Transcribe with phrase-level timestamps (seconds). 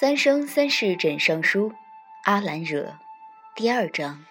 [0.00, 1.72] 三生三世枕上书，
[2.24, 2.94] 阿兰惹，
[3.54, 4.24] 第二章。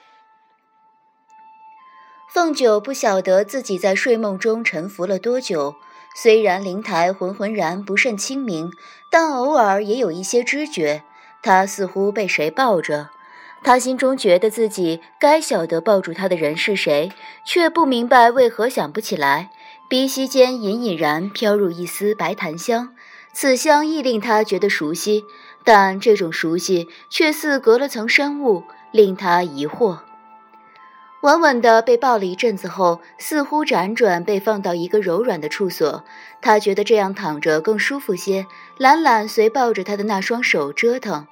[2.34, 5.76] 凤九不晓得自己在睡梦中沉浮了多久，
[6.16, 8.72] 虽然灵台浑浑然不甚清明，
[9.12, 11.04] 但偶尔也有一些知觉。
[11.44, 13.12] 他似乎被谁抱着，
[13.64, 17.12] 他心中觉得自己该晓得抱住他的人是谁，
[17.46, 19.52] 却不明白为何想不起来。
[19.88, 22.96] 鼻息间隐隐然飘入一丝白檀香，
[23.34, 25.24] 此香亦令他觉得熟悉。
[25.64, 30.00] 但这种熟悉却似隔了层山雾，令他疑惑。
[31.22, 36.06] 稳稳的被抱了一阵子后，似乎辗转被放到一个柔软的处所，
[36.42, 41.28] 他觉得这样躺着更舒服些，懒懒随抱着他的那双手折腾。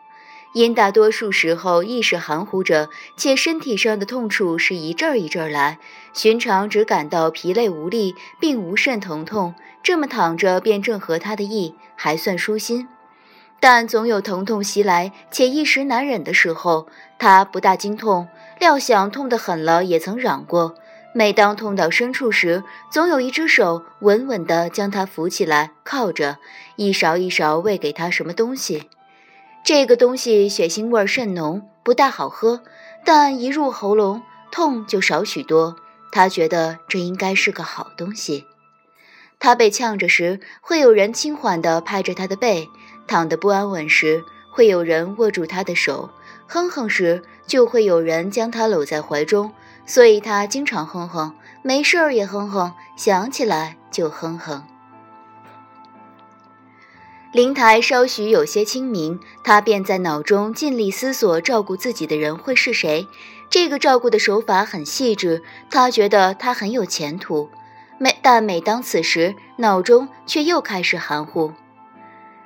[0.54, 5.80] 因大多数时候意识含糊着，且身体上的痛处是一阵儿一阵儿来，
[6.13, 9.55] 寻常只感到疲累无力，并无甚疼痛。
[9.84, 12.90] 这么躺着便正合他的意，还算舒心。
[13.60, 16.88] 但总有疼痛袭来，且一时难忍的时候。
[17.20, 18.27] 他不大惊痛，
[18.60, 20.76] 料想痛得狠了，也曾嚷过。
[21.14, 26.38] 每当痛到深处时，总有一只手稳稳地将他扶起来，靠着，
[26.76, 28.88] 一勺一勺喂给他什么东西。
[29.64, 32.62] 这个东西血腥味甚浓，不大好喝，
[33.04, 34.21] 但一入喉咙，
[34.52, 35.76] 痛就少许多。
[36.12, 38.46] 他觉得这应该是个好东西。
[39.40, 42.70] 他被呛着时，会有人轻缓地拍着他的背。
[43.08, 46.10] 躺得不安稳时，会有人握住他的手；
[46.48, 49.52] 哼哼时，就会有人将他搂在怀中。
[49.86, 54.64] 所以他经常哼哼，没事儿也哼哼，想起来就哼哼。
[57.32, 63.08] 灵台稍许有些清明，他便在脑中尽力思索照顾自己的人会是谁。
[63.49, 67.50] 这个照顾的手法很细致，他觉得他很有前途。
[67.97, 71.54] 每但每当此时，脑中却又开始含糊。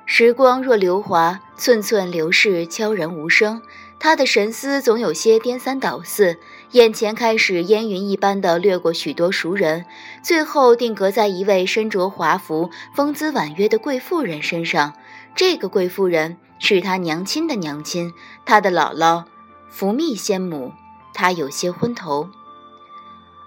[0.04, 3.62] 时光若流华，寸寸流逝，悄然无声。
[3.98, 6.36] 他的神思总有些颠三倒四，
[6.72, 9.84] 眼前开始烟云一般的掠过许多熟人，
[10.22, 14.92] 最后定格在一位身着华服、风姿婉约的贵妇人身上。
[15.36, 18.12] 这个贵妇人是他娘亲的娘亲，
[18.44, 19.24] 他的姥姥
[19.70, 20.72] 福密仙母。
[21.14, 22.28] 他有些昏头。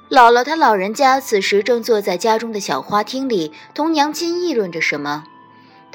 [0.10, 5.26] 姥姥她老人家此时正坐在家中的小花厅里，同娘亲议论着什么。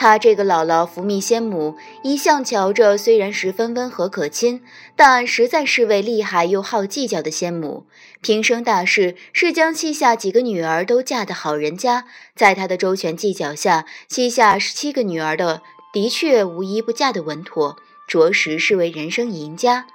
[0.01, 4.63] 她这个姥姥福密仙母一向瞧着，虽然十分温和可亲，
[4.97, 7.85] 但实在是位厉害又好计较的仙母。
[8.23, 15.61] 平生大事是将膝下几个女儿都嫁的好人家，在她的周全计较下，膝下十七个女儿的
[15.93, 17.77] 的确无一不嫁得稳妥，
[18.09, 19.87] 着实是为人生赢家。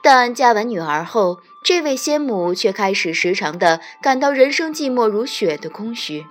[0.00, 6.26] 但嫁完女儿后，这位仙母却开始时常的感到人生寂寞如雪的空虚。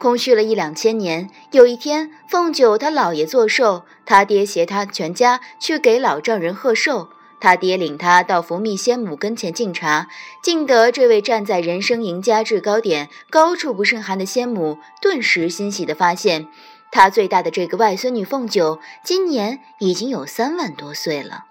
[0.00, 7.10] 空虚了一两千年，有一天，凤九他姥爷做寿，他爹携他全家去给老丈人贺寿。
[7.38, 10.08] 他爹领他到福密仙母跟前敬茶，
[10.42, 16.48] 敬得这位站在人生赢家制高点、高处不胜寒的仙母，顿时欣喜地发现，
[16.90, 21.44] 他最大的这个外孙女凤九，今年已经有三万多岁了。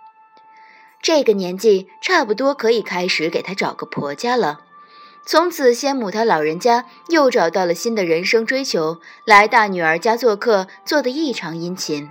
[1.03, 4.61] 这个年纪，差不多可以开始给她找个婆家了。
[5.25, 12.09] 从此，仙母她老人家又找到了新的人生追求，来大女儿家做客，做得异常殷勤。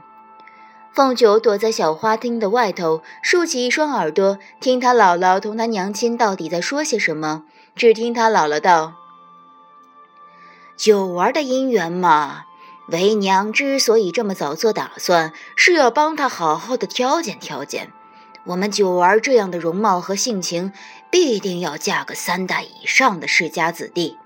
[0.93, 7.45] 凤九躲在小花厅的外头，竖起一双耳朵，听她姥姥同她娘亲到底在说些什么。
[7.75, 8.95] 只听她姥姥道
[10.77, 12.45] ：“九儿的姻缘嘛，
[12.89, 17.93] 为娘之所以这么早做打算，是要帮她好好的挑拣挑拣。
[18.45, 20.73] 我们九儿这样的容貌和性情。”
[21.11, 24.17] 必定要嫁个三代以上的世家子弟，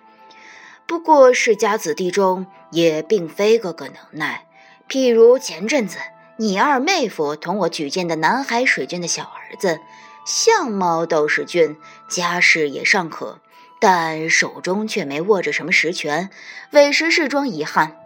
[0.86, 4.46] 不过世家子弟中也并非个个能耐。
[4.88, 5.98] 譬如前阵子
[6.36, 9.78] 你二妹夫同我举荐的南海水郡的小儿子，
[10.26, 11.76] 相貌倒是俊，
[12.08, 13.40] 家世也尚可，
[13.80, 16.30] 但手中却没握着什么实权，
[16.72, 17.96] 委实是桩遗憾。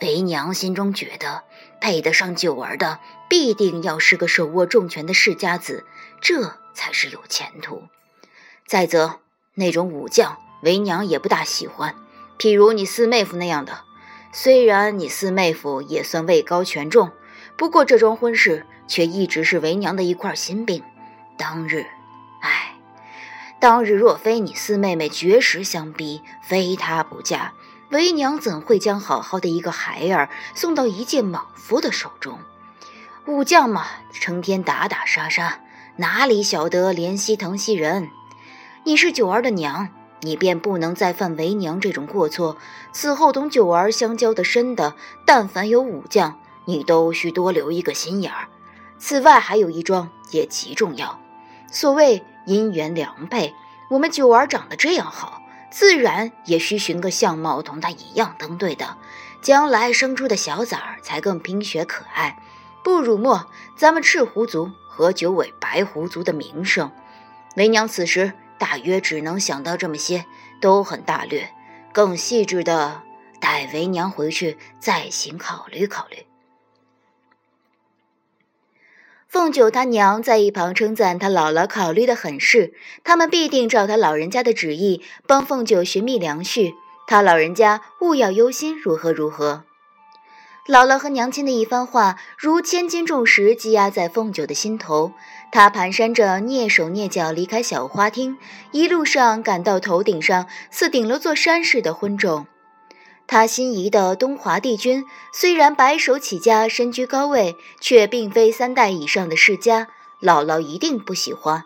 [0.00, 1.42] 为娘心中觉得，
[1.80, 5.84] 配得上九儿的，必定要是个手握重权的世家子，
[6.20, 7.82] 这才是有前途。
[8.68, 9.20] 再则，
[9.54, 11.94] 那种武将，为娘也不大喜欢。
[12.38, 13.80] 譬如你四妹夫那样的，
[14.30, 17.10] 虽然你四妹夫也算位高权重，
[17.56, 20.84] 不过这桩婚事却一直是为娘的一块心病。
[21.38, 21.86] 当日，
[22.42, 22.74] 唉，
[23.58, 27.54] 当日若非你四妹妹绝食相逼，非她不嫁，
[27.88, 32.38] 为娘怎会将好好的一个孩儿送到一介莽夫的手中？
[33.24, 35.60] 武将嘛，成天打打杀杀，
[35.96, 38.10] 哪里晓得怜惜疼惜人？
[38.88, 39.90] 你是九儿的娘，
[40.22, 42.56] 你便不能再犯为娘这种过错。
[42.90, 44.94] 此后同九儿相交的深的，
[45.26, 48.48] 但凡有武将，你都需多留一个心眼儿。
[48.96, 51.20] 此外，还有一桩也极重要。
[51.70, 53.54] 所谓姻缘良配，
[53.90, 58.96] 我们九儿长得这样好，自然也需寻个相貌同她一样登对的，
[59.42, 62.42] 将来生出的小崽儿才更冰雪可爱。
[62.82, 63.46] 不辱没
[63.76, 66.90] 咱们赤狐族和九尾白狐族的名声。
[67.54, 70.24] 为娘此时大约只能想到这么些，
[70.60, 71.50] 都很大略，
[71.92, 73.02] 更细致的，
[73.40, 76.26] 待为娘回去再行考虑考虑。
[79.28, 82.72] 凤九他娘在一旁称赞他姥姥考虑的很是，
[83.04, 86.72] 他们必定照他老人家的旨意帮凤九寻觅良婿，
[87.06, 89.64] 他老人家勿要忧心，如何如何。
[90.66, 95.12] 姥姥和娘亲的一番话如千斤重石积压在凤九的心头，
[95.50, 98.36] 他蹒跚着蹑手蹑脚离开小花厅，
[98.70, 102.46] 一路上感到头顶上似顶了座山似的昏重。
[103.26, 109.88] 他心仪的东华帝君，虽然白手起家，身居高位，却并非三代以上的世家。
[110.22, 111.64] 姥姥一定不喜欢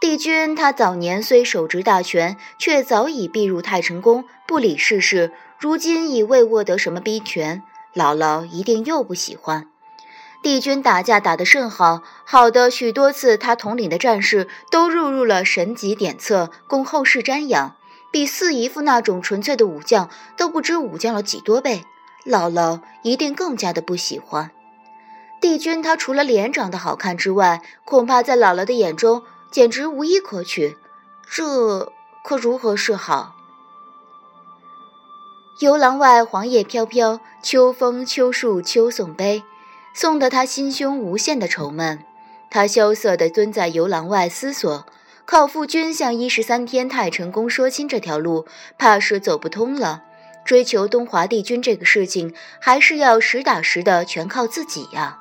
[0.00, 0.54] 帝君。
[0.56, 5.32] 他早年虽手执大权，却早已避入太晨宫，不理世事。
[5.58, 7.62] 如今已未握得什么兵权，
[7.94, 9.71] 姥姥一定又不喜欢。
[10.42, 17.76] 帝君打架打得甚好，好的许多次，他统领的战士都入入了神级典册，供后世瞻仰。
[18.10, 21.84] 比四姨夫那种纯粹的武将都不知武将了几多倍，
[22.26, 24.50] 姥姥一定更加的不喜欢。
[25.40, 30.76] 帝君他除了脸长得好看之外，恐怕在姥姥的眼中简直无一可取，
[31.30, 31.90] 这
[32.22, 33.34] 可如何是好？
[35.60, 39.42] 游廊外黄叶飘飘，秋风秋树秋送悲，
[39.94, 42.00] 送得他心胸无限的愁闷。
[42.50, 44.86] 他萧瑟地蹲在游廊外思索。
[45.24, 48.44] 靠父君向一十三天太成宫说亲这条路，
[48.76, 50.02] 怕是走不通了。
[50.44, 55.20] 追求东华帝君这个事情，还是要实打实的，全靠自己呀。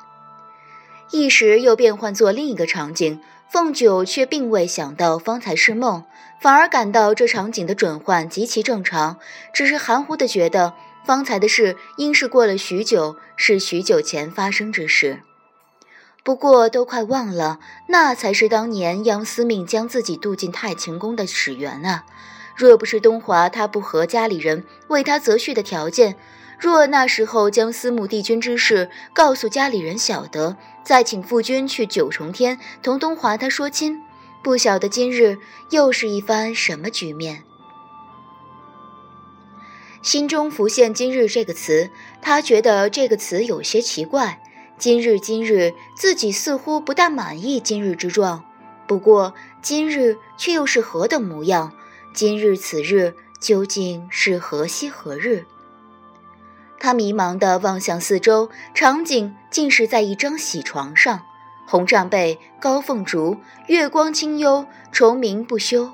[1.11, 6.03] 一时又变换作另一个场景，凤九却并未想到方才是梦，
[6.41, 9.19] 反而感到这场景的转换极其正常，
[9.53, 10.73] 只是含糊的觉得
[11.05, 15.21] 方才的事应是过了许久，是许久前发生之事。
[16.23, 22.05] 不过都快忘了，那才是当年杨司命将自己渡进太清宫的始源啊！
[22.55, 26.15] 若不是东华他不和家里人为他择婿的条件，
[26.59, 33.99] 若那时候将司慕帝君之事告诉家里人晓得，再请父君去九重天同东华他说亲，
[34.43, 35.39] 不晓得今日
[35.71, 37.43] 又是一番什么局面。
[40.01, 44.41] 心中浮现“今日”这个词，他觉得这个词有些奇怪。
[44.79, 48.43] 今日今日，自己似乎不大满意今日之状。
[48.87, 51.71] 不过今日却又是何等模样？
[52.15, 55.45] 今日此日究竟是何夕何日？
[56.79, 61.21] 他迷茫地望向四周，场景竟是在一张喜床上，
[61.67, 63.37] 红帐被，高凤烛，
[63.67, 65.91] 月光清幽，虫鸣不休。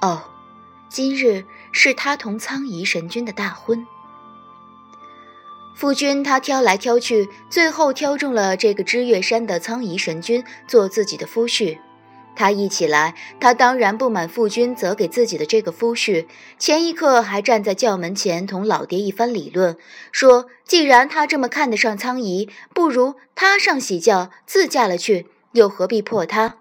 [0.00, 0.24] 哦，
[0.88, 1.44] 今日
[1.78, 3.86] 是他同苍夷神君的大婚。
[5.74, 11.78] 夫君他挑来挑去，最后挑中了这个知月山的苍夷神君做自己的夫婿。
[12.34, 16.26] 他一起来，他当然不满夫君择给自己的这个夫婿。
[16.58, 19.76] 前一刻还站在轿门前同老爹一番理论，
[20.10, 26.56] 说既然他这么看得上苍夷，不如他上喜轿自嫁了去，又何必破他？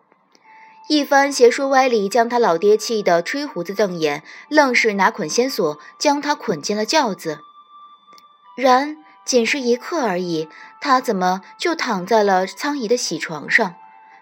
[0.88, 7.40] 一番邪说歪理，将他老爹气得吹胡子瞪眼，愣是拿捆仙索将他捆进了轿子。
[8.56, 8.98] 然。
[9.26, 10.48] 仅是一刻而已，
[10.80, 13.74] 他怎么就躺在了苍夷的喜床上？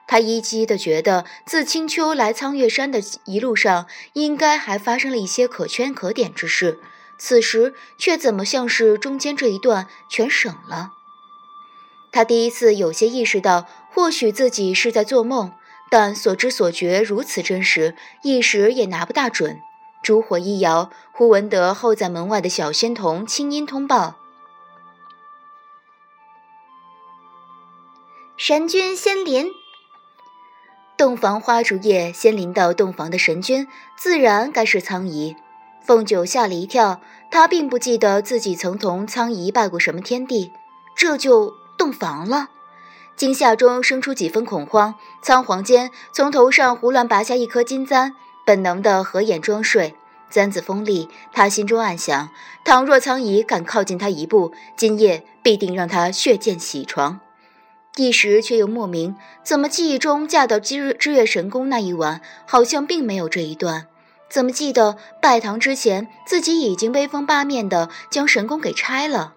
[0.07, 6.79] 他依稀的觉得，自青丘来苍月山的一路上，应该还发生了一些可圈可点之事，
[7.17, 10.91] 此时却怎么像是中间这一段全省了？
[12.13, 15.51] 他第一次有些意识到，或许自己是在做梦，
[15.95, 19.61] 但所知所觉如此真实，一时也拿不大准。
[20.01, 24.15] 烛火一摇，忽闻得候在门外的小仙童轻音通报。
[28.37, 29.51] 神君仙临，
[30.97, 35.35] 洞房花烛夜，仙临到洞房的神君自然该是苍夷。
[35.85, 40.51] 凤九吓了一跳，他并不记得自己曾同苍夷拜过什么天地，
[40.95, 42.49] 这就洞房了。
[43.15, 48.13] 惊吓中生出几分恐慌，仓皇间从头上胡乱拔下一颗金簪，
[48.45, 49.95] 本能的合眼装睡。
[50.29, 52.29] 簪子锋利，他心中暗想：
[52.65, 57.19] 倘若苍夷敢靠近他一步，今夜必定让他血溅喜床。
[57.97, 63.85] 一时却又莫名，怎么记忆中嫁到知知月神宫那一晚，好像并没有这一段？
[64.27, 69.35] 怎么记得拜堂之前，自己已经威风八面的将神宫给拆了？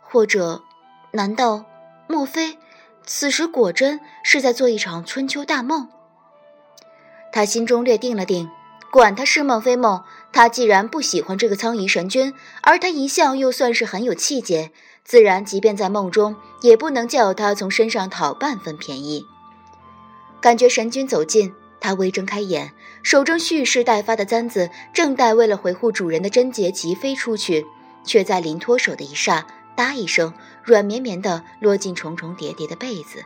[0.00, 0.62] 或者，
[1.10, 1.64] 难道
[2.06, 2.56] 莫非
[3.06, 5.88] 此时果真是在做一场春秋大梦？
[7.32, 8.50] 他心中略定了定，
[8.90, 14.72] 管他是梦非梦，他既然不喜欢这个苍夷神君，而他一向又算是很有气节，
[15.04, 19.24] 自然即便在梦中，也不能叫他从身上讨半分便宜。
[20.40, 22.72] 感觉神君走近，他微睁开眼，
[23.04, 27.64] 手中蓄势待发的簪子正待为了维护主人的贞洁急飞出去，
[28.04, 29.46] 却在临脱手的一刹，
[29.76, 30.32] 哒一声，
[30.64, 33.24] 软绵绵的落进重重叠叠的被子。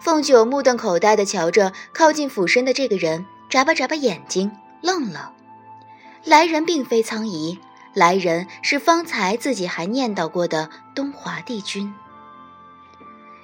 [0.00, 5.32] 凤九目瞪口呆的瞧着靠近俯身的这个人，眨巴眨巴眼睛，愣了。
[6.24, 7.58] 来人并非苍夷，
[7.94, 11.94] 来人是方才自己还念叨过的东华帝君。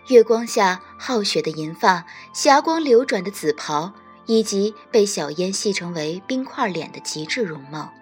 [0.09, 3.93] 月光下，皓雪的银发，霞光流转的紫袍，
[4.27, 7.93] 以及被小烟戏成为冰块脸的极致容貌。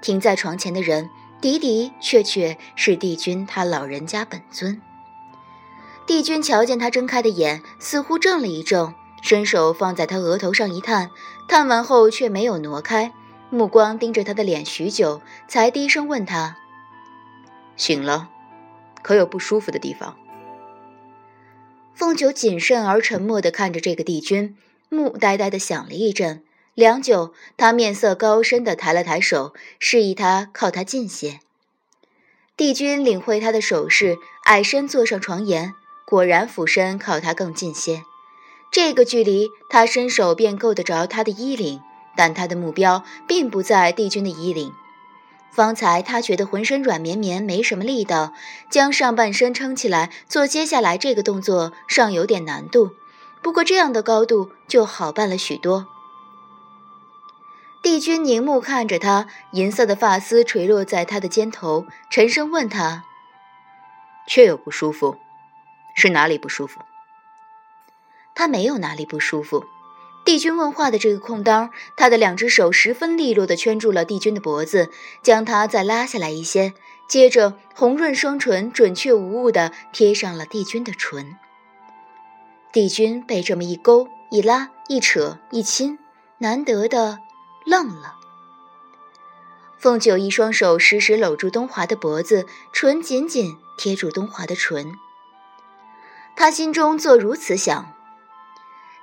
[0.00, 1.10] 停在床前的人，
[1.40, 4.80] 的的确确是帝君他老人家本尊。
[6.06, 11.10] 帝君瞧见他睁开的眼，似乎怔了一怔，伸手放在他额头上一探，
[11.48, 13.12] 探完后却没有挪开，
[13.50, 16.56] 目光盯着他的脸许久，才低声问他
[17.76, 18.28] ：“醒了，
[19.02, 20.16] 可有不舒服的地方？”
[21.92, 24.56] 凤九谨慎而沉默地看着这个帝君，
[24.88, 26.42] 目呆呆地想了一阵，
[26.76, 31.40] 良久，他面色高深地抬了抬手，示意他靠他近些。
[32.54, 35.72] 帝君领会他的手势，矮身坐上床沿。
[36.04, 38.02] 果然俯身靠他更近些，
[38.70, 41.80] 这个距离他伸手便够得着他的衣领，
[42.14, 44.70] 但他的目标并不在帝君的衣领。
[45.50, 48.34] 方才他觉得浑身软绵绵，没什么力道，
[48.70, 52.90] 将上半身撑起来做接下来这个动作尚有点难度，
[53.42, 55.86] 不过这样的高度就好办了许多。
[57.86, 63.04] 帝君凝目看着他，银色的发丝垂落在他的肩头，沉声问他
[64.26, 65.18] ：“确有不舒服？”
[65.94, 66.80] 是哪里不舒服？
[68.34, 69.64] 他没有哪里不舒服。
[70.24, 74.90] 帝君问话的这个空当，他的两只手十分利落地圈住了帝君的脖子，
[75.22, 76.74] 将他再拉下来一些，
[77.08, 81.36] 接着红润双唇准确无误地贴上了帝君的唇。
[82.72, 86.00] 帝君被这么一勾一拉一扯一亲，
[86.38, 87.20] 难得的
[87.66, 88.14] 愣了。
[89.76, 94.94] 凤九一双手实时搂住东华的脖子，唇紧紧贴住东华的唇。
[96.34, 97.92] 他心中做如此想，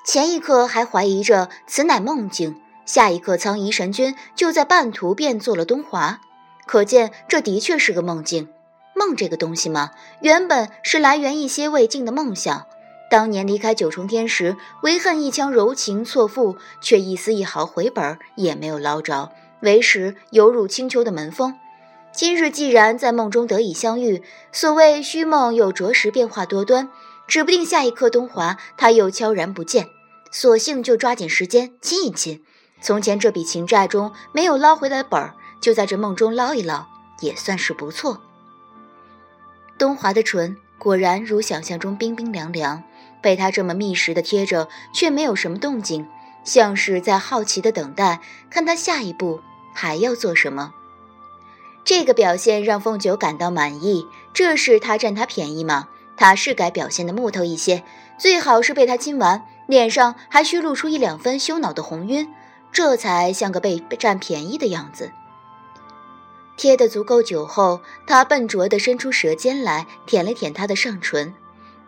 [0.06, 6.22] 前一刻还怀疑着此乃梦境，下一刻苍夷神君就在半途便做了东华，
[6.66, 8.50] 可见这的确是个梦境。
[8.96, 9.92] 梦这个东西嘛，
[10.22, 12.68] 原本是来源一些未尽的梦想。
[13.10, 19.32] 当年离开九重天时，唯恨一腔柔情错付，却一丝一毫回本也没有捞着，
[19.62, 21.56] 为时犹如青丘的门风。
[22.12, 26.90] 今日既然在梦中得以相遇，所谓虚梦又着实变化多端。
[27.26, 29.88] 指不定下一刻东华他又悄然不见，
[30.32, 32.44] 索性就抓紧时间亲一亲。
[32.82, 36.86] 从前这笔情债中没有捞回来的本儿，就在这梦中捞一捞，
[37.22, 38.22] 也算是不错。
[39.78, 42.84] 东华的唇果然如想象中冰冰凉凉，
[43.24, 46.08] 被他这么密实的贴着，却没有什么动静，
[46.44, 48.20] 像是在好奇的等待，
[48.52, 49.40] 看他下一步
[49.74, 50.74] 还要做什么。
[51.86, 55.88] 这个表现让凤九感到满意，这是他占他便宜吗？
[56.16, 57.84] 他是该表现的木头一些，
[58.20, 62.32] 最好是被他亲完，脸上还需露出一两分羞恼的红晕，
[62.72, 65.12] 这才像个被占便宜的样子。
[66.56, 71.34] 贴得足够久后，他笨拙地伸出舌尖来舔了舔他的上唇，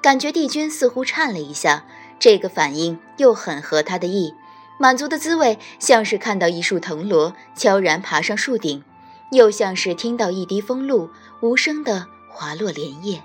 [0.06, 1.84] 感觉帝君似乎颤了一下，
[2.20, 4.36] 这个反应又很合他的意，
[4.78, 8.84] 满足的滋味像是看到一束藤萝悄然爬上树顶，
[9.32, 11.10] 又像是听到一滴风露
[11.42, 13.24] 无声的滑落莲叶。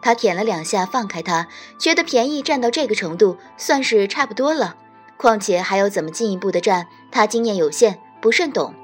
[0.00, 1.46] 他舔了两下，放开他，
[1.78, 4.76] 觉得便宜占到这个程度，算是差不多了。
[5.18, 8.74] 况且还要怎么进一步的占，他经验有限，不甚懂。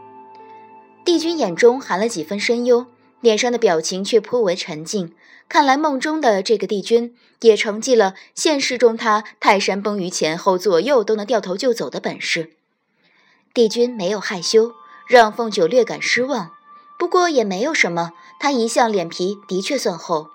[1.06, 2.84] 帝君眼中含了几分深忧，
[3.26, 5.12] 脸上的表情却颇为沉静。
[5.48, 12.52] 看来梦中的这个帝君也承继了现实中他泰山崩于前后左右都能掉头就走的本事。
[13.52, 14.74] 帝君没有害羞，
[15.08, 16.52] 让凤九略感失望。
[17.00, 20.28] 不过也没有什么，他一向脸皮的确算厚。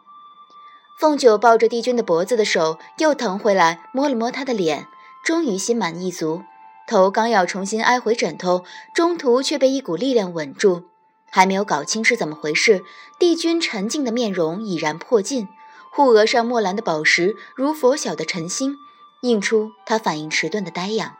[1.00, 4.88] 凤九抱着帝君的脖子的手又腾回来，摸了摸他的脸，
[5.24, 6.42] 终于心满意足。
[6.86, 10.91] 头刚要重新挨回枕头，中途却被一股力量稳住。
[11.32, 12.84] 还没有搞清是怎么回事，
[13.18, 15.48] 帝君沉静的面容已然破镜，
[15.90, 18.78] 护额上墨蓝的宝石如佛晓的晨星，
[19.22, 21.18] 映出他反应迟钝的呆样。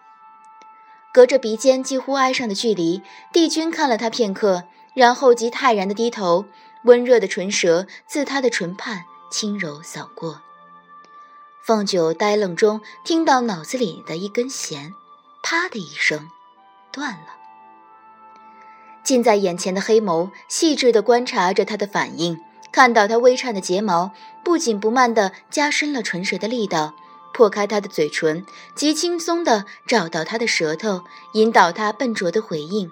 [1.14, 3.02] 隔着鼻尖几乎挨上的距离，
[3.34, 6.46] 帝君看了他片刻，然后即泰然的低头。
[6.84, 10.42] 温热的唇舌自他的唇畔轻柔扫过。
[11.64, 14.96] 凤九呆愣中，听到脑子里的一根弦，
[15.44, 16.32] 啪的一声，
[16.92, 17.41] 断了。
[19.04, 22.40] 近在眼前的黑眸细致地观察着他的反应，
[22.72, 24.12] 看到他微颤的睫毛，
[24.44, 26.94] 不紧不慢地加深了唇舌的力道，
[27.34, 31.02] 破开他的嘴唇，极轻松地找到他的舌头，
[31.34, 32.92] 引导他笨拙的回应。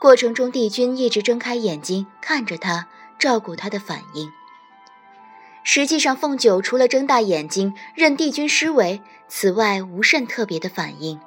[0.00, 4.30] 过程中，帝君一直睁开眼睛看着他，照顾他的反应。
[5.62, 11.18] 实际上，凤九除了睁大眼睛任帝君施为，此外无甚特别的反应。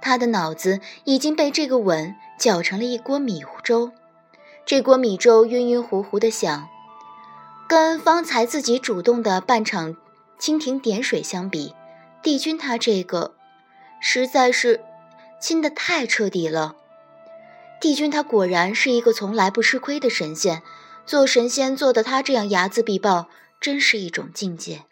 [0.00, 3.92] 他的脑子已经被这个吻搅成了一锅米粥，
[4.66, 6.68] 这锅米粥晕晕乎乎的响，
[7.68, 9.96] 跟方才自己主动的半场
[10.40, 11.72] 蜻蜓点水相比，
[12.20, 13.36] 帝君他这个
[14.00, 14.80] 实在是
[15.40, 16.74] 亲得太彻底了。
[17.80, 20.64] 帝君他果然是一个从来不吃亏的神仙，
[21.06, 23.28] 做神仙做的他这样睚眦必报。
[23.60, 24.82] 真是一种境界。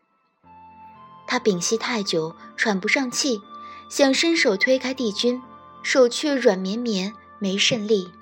[1.26, 3.42] 他屏息太久，喘不上气，
[3.88, 5.42] 想伸手推开帝君，
[5.82, 8.12] 手却软绵绵，没甚利。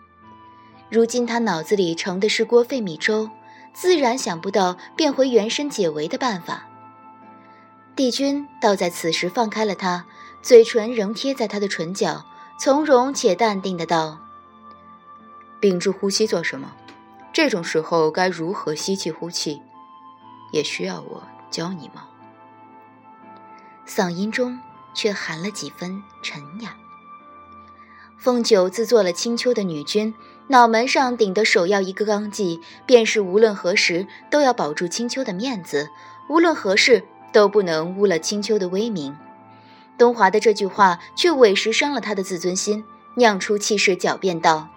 [0.90, 3.28] 如今他脑子里盛的是锅沸米粥，
[3.74, 6.66] 自然想不到变回原身解围的办法。
[7.94, 10.06] 帝君倒在此时放开了他，
[10.40, 12.24] 嘴唇仍贴在他的唇角，
[12.58, 14.18] 从容且淡定的道
[15.60, 16.72] ：“屏住呼吸做什么？
[17.32, 19.60] 这种时候该如何吸气呼气？”
[20.50, 22.08] 也需要我教你吗？
[23.86, 24.58] 嗓音中
[24.94, 26.74] 却含了几分沉哑。
[28.18, 30.12] 凤九自做了青丘的女君，
[30.48, 35.88] 脑门上顶的首要一个纲纪，便是无论何时都要保住青丘的面子，
[36.28, 39.16] 无论何事都不能污了青丘的威名。
[39.96, 44.68] 东华的这句话却委实伤了他的自尊心，酿出气势狡辩道：“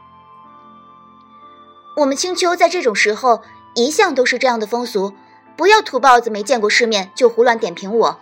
[1.97, 3.41] 我们青丘在这种时候
[3.73, 5.13] 一向都是这样的风俗。”
[5.57, 8.19] 不要土包子没见过世面就胡乱点评我。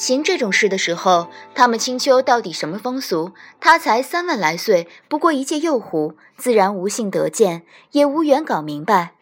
[0.00, 3.34] 行这种事的时候，他们青丘到底什么风俗？
[3.60, 9.12] 他才三万来岁，不过一介幼狐，自然无幸得见，也无缘搞明白。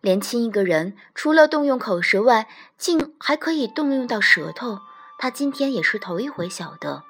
[0.00, 4.80] 连亲一个人，除了动用口舌外，竟还可以动用到舌头。
[5.20, 7.04] 他今天也是头一回晓得。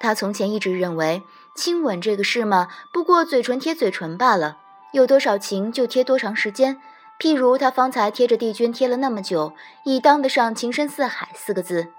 [0.00, 1.22] 他从前一直认为，
[1.54, 4.58] 亲吻这个事嘛，不过嘴唇贴嘴唇罢了，
[4.90, 6.82] 有多少情就贴多长时间。
[7.20, 9.52] 譬如他方才贴着帝君贴了那么久，
[9.84, 11.92] 已当得上“情深似海”四个字。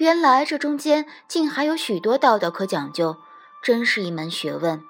[0.00, 3.18] 原来这中间竟还有许多道道可讲究，
[3.62, 4.82] 真是一门学问。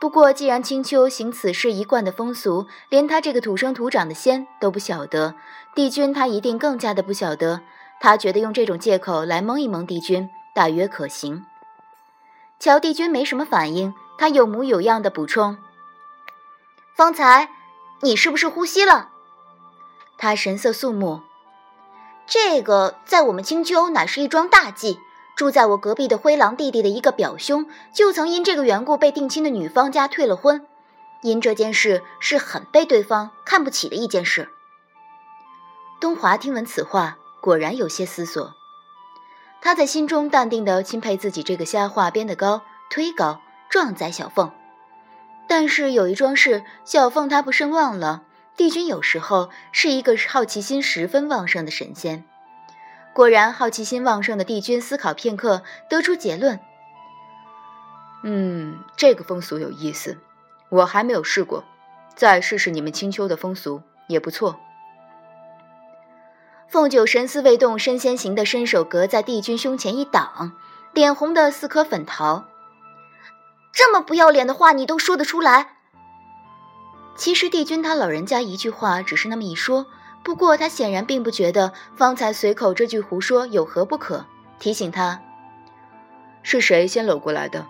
[0.00, 5.34] 不过既然青丘行此事一贯的风俗，连他这个土生土长的仙都不晓得，
[5.74, 7.60] 帝君他一定更加的不晓得。
[8.00, 11.44] 他觉得用这种借口来蒙一蒙帝君，大约可行。
[12.58, 15.58] 瞧帝君没什么反应，他有模有样的补充
[16.96, 17.50] ：“方才。”
[18.00, 19.10] 你是不是呼吸了？
[20.16, 21.20] 他神色肃穆。
[22.30, 25.00] 这个在我们青丘乃是一桩大忌。
[25.34, 30.64] 住在我隔壁的灰狼弟弟的一个表兄，就曾因这个缘故被定亲的女方家退了婚。
[31.22, 34.48] 因这件事是很被对方看不起的一件事。
[36.00, 38.54] 东华听闻此话，果然有些思索。
[39.60, 44.52] 他在心中淡定地钦佩自己这个瞎话编得高，推高，壮哉小凤。
[45.48, 48.22] 但是有一桩事，小凤她不慎忘了。
[48.56, 52.24] 帝君有时候是一个好奇心十分旺盛的神仙。
[53.12, 56.60] 果然，好奇心旺盛的帝君思考片刻，得出结论：
[58.22, 60.18] 嗯，这个风俗有意思，
[60.68, 61.64] 我还没有试过，
[62.14, 64.60] 再试试你们青丘的风俗也不错。
[66.68, 70.52] 凤九神思未动，身先行的伸手隔在帝君胸前一挡，
[70.92, 72.44] 脸红的似颗粉桃。
[73.72, 75.78] 这么不要脸的话，你都说得出来？
[77.20, 79.84] 其实帝君他老人家一句话只是那么一说，
[80.22, 84.24] 不过他显然并不觉得方才随口这句胡说有何不可，
[84.58, 85.20] 提醒他：
[86.42, 87.66] 是谁先搂过来的？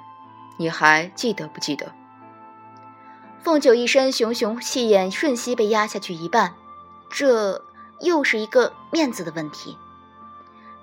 [0.57, 1.93] 你还记得不记得？
[3.43, 6.55] 凤九一身熊熊气焰瞬息被压下去一半，
[7.11, 7.65] 这
[7.99, 9.77] 又是一个面子的问题。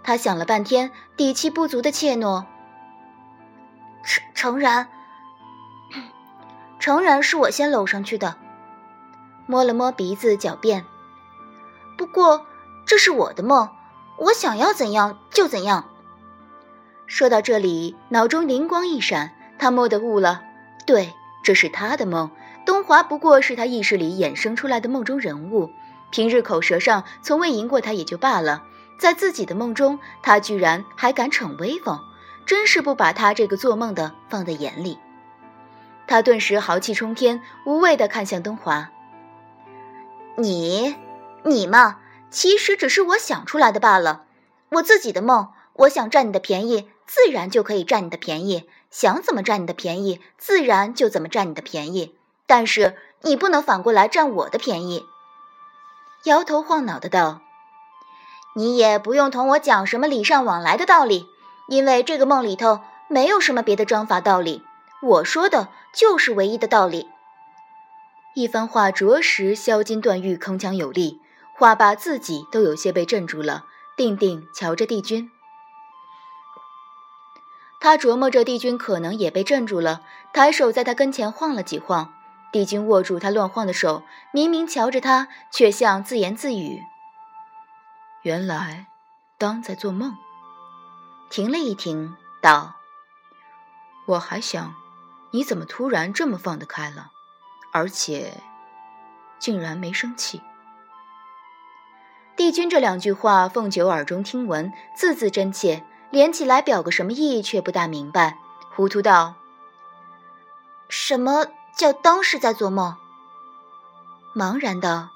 [0.03, 2.43] 他想了半天，底气不足的怯懦
[4.03, 4.89] ：“诚诚然。
[6.82, 8.36] ”诚然是我先搂上去的，
[9.47, 10.86] 摸了摸鼻子，狡辩。
[11.97, 12.45] 不过
[12.86, 13.69] 这是我的梦，
[14.17, 15.89] 我想要怎样就怎样。
[17.07, 20.43] 说到这里，脑中灵光一闪，他蓦地悟了，
[20.86, 22.29] 对，这是他的梦。
[22.65, 25.71] 东华不过是他意识里衍生出来的梦中人物，
[26.12, 28.63] 平日口舌上从未赢过他也就罢了，
[28.99, 31.97] 在自己的梦中，他居然还敢逞威风，
[32.45, 34.99] 真是不把他这个做梦的放在眼里。
[36.07, 38.89] 他顿时豪气冲天，无畏地看向东华
[40.39, 40.95] ：“你，
[41.43, 41.97] 你嘛，
[42.30, 44.26] 其实只是我想出来的罢了。
[44.69, 52.15] 我自己的梦，我想占你的便宜，自然就可以占你的便宜；想怎么占你的便宜，自然就怎么占你的便宜。
[52.45, 55.08] 但是你不能反过来占我的便宜。”
[56.26, 57.41] 摇头晃脑的道
[58.54, 61.26] ：“你也不用同我讲什么礼尚往来的道理，
[61.67, 64.63] 因为这个梦里头没有什么别的章法道理。”
[65.02, 67.10] 我说的就是唯一的道理。
[68.38, 71.19] 一番话着实削金断玉，铿锵有力，
[71.56, 75.32] 话罢自己都有些被镇住了，定定瞧着帝君。
[77.80, 82.13] 他琢磨着帝君可能也被镇住了，抬手在他跟前晃了几晃。
[82.52, 86.84] 帝君握住他乱晃的手，明明瞧着他，却像自言自语
[88.21, 88.86] ：“原来
[89.39, 90.15] 当在做梦。”
[91.32, 92.76] 停了一停，道
[94.06, 94.76] ：“我还想。”
[95.34, 97.10] 你怎么突然这么放得开了，
[97.78, 98.34] 而且
[99.38, 100.42] 竟然没生气？
[102.36, 108.40] 帝君这两句话，凤九耳中听闻，字字真切，连起来表个什么意，却不大明白，
[108.76, 109.36] 糊涂道
[110.90, 112.96] ：“什么叫当是在做梦？”
[114.36, 115.10] 茫然道：“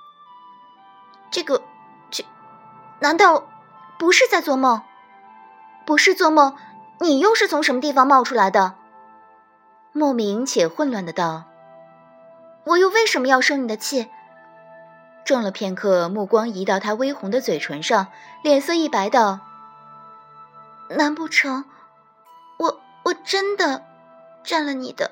[1.34, 1.64] 这个，
[2.12, 2.24] 这
[3.00, 3.48] 难道
[3.98, 4.84] 不是在做梦？
[5.84, 6.56] 不是做梦，
[7.00, 8.76] 你又是从什么地方冒出来的？”
[9.94, 11.46] 莫名且混乱的道
[12.64, 14.08] ：“我又为什么要生你的气？”
[15.24, 18.08] 怔了片刻，目光移到他微红的嘴唇上，
[18.44, 19.40] 脸色一白道
[20.90, 21.66] ：“难不成，
[22.58, 23.84] 我我真的
[24.44, 25.12] 占了你的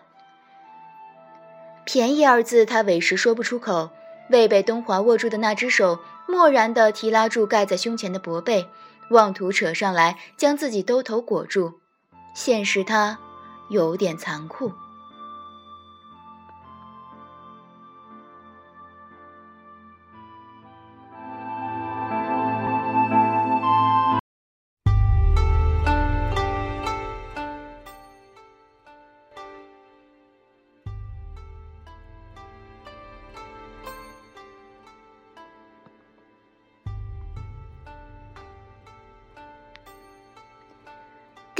[1.85, 3.91] 便宜？”二字他委实说不出口，
[4.29, 8.67] 未被东华握住的那只手蓦然的提拉住盖在胸前的薄被，
[9.11, 11.79] 妄图扯上来将自己兜头裹住，
[12.33, 13.19] 现实他。
[13.69, 14.73] 有点残酷。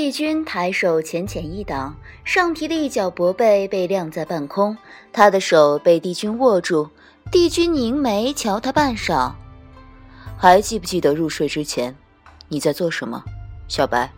[0.10, 4.76] 帝君抬手浅浅一挡，上提的一角薄被被晾在半空，
[5.14, 6.90] 他的手被帝君握住。
[7.32, 9.34] 帝君凝眉瞧他半晌，
[10.36, 11.96] 还记不记得入睡之前
[12.48, 13.24] 你在做什么，
[13.68, 14.12] 小白？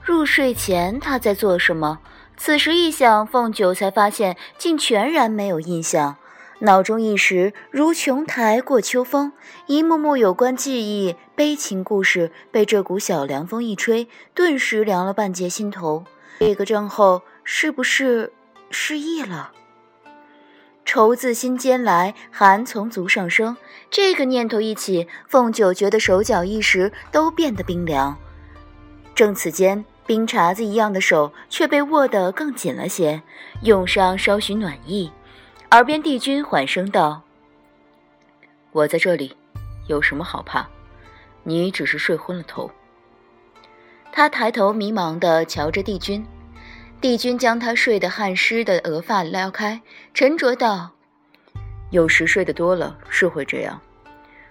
[0.00, 1.98] 入睡前他在做什么？
[2.36, 6.16] 此时一想，凤九才发现竟全然没有印象。
[6.60, 9.32] 脑中一时如琼台过秋风，
[9.66, 16.04] 一幕幕有关记忆、悲情故事被这股小凉风一吹，顿时凉了半截心头。
[16.40, 18.32] 这个症候是不是
[18.70, 19.52] 失忆了？
[20.84, 23.56] 愁自心间来，寒从足上升。
[23.88, 28.18] 这个念头一起，凤九觉得手脚一时都变得冰凉。
[29.14, 33.22] 正此间，冰碴子一样的手却被握得更紧了些，
[33.62, 35.08] 用上稍许暖意。
[35.70, 37.22] 耳边，帝君缓声道
[38.72, 39.36] ：“我在这里，
[39.86, 40.68] 有什么好怕？
[41.48, 42.70] 你只是睡昏了头。”
[44.12, 46.24] 他抬头迷茫地瞧着帝君，
[47.00, 49.80] 帝君将他睡得汗湿的额发撩开，
[50.12, 50.92] 沉着道
[51.90, 53.80] ：“有时睡得多了是会这样，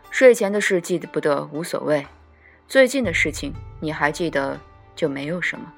[0.09, 2.07] 睡前的事记得不得无所谓，
[2.67, 4.59] 最近的事情你还记得
[4.95, 5.71] 就没有什么。”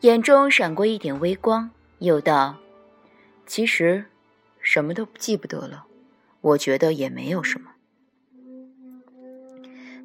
[0.00, 2.56] 眼中闪过一点微光，又道
[3.46, 4.06] ：“其实。”
[4.60, 5.86] 什么都记不得了，
[6.40, 7.70] 我觉得也没有什么。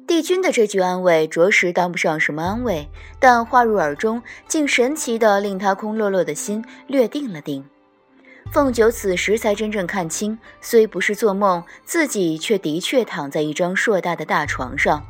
[0.06, 2.88] 帝君的这句安慰着实当不上什么安慰，
[3.18, 7.64] 但话入耳中，竟神奇的令他空落落的心略定了定。
[8.52, 15.02] 凤九此时才真正看清，虽不是做梦，自己却的确躺在一张硕大的大床上。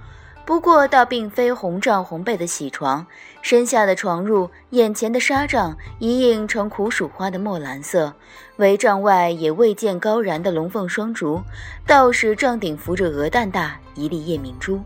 [0.47, 3.07] 不过，倒并非红帐红被的喜床，
[3.41, 8.13] 身下的床褥，眼前的纱帐一映成苦薯花的墨蓝色，
[8.59, 11.43] 帷帐外也未见高燃的龙凤双烛，
[11.87, 14.83] 倒是帐顶浮着鹅蛋大一粒夜明珠。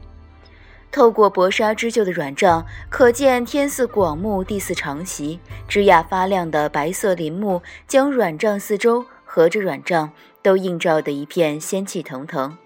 [0.92, 12.56] 透过薄纱织就的软帐，可见天似广幕，地似长席，枝桠发亮的白色林木将软帐四周合着软帐都映照得一片仙气腾腾。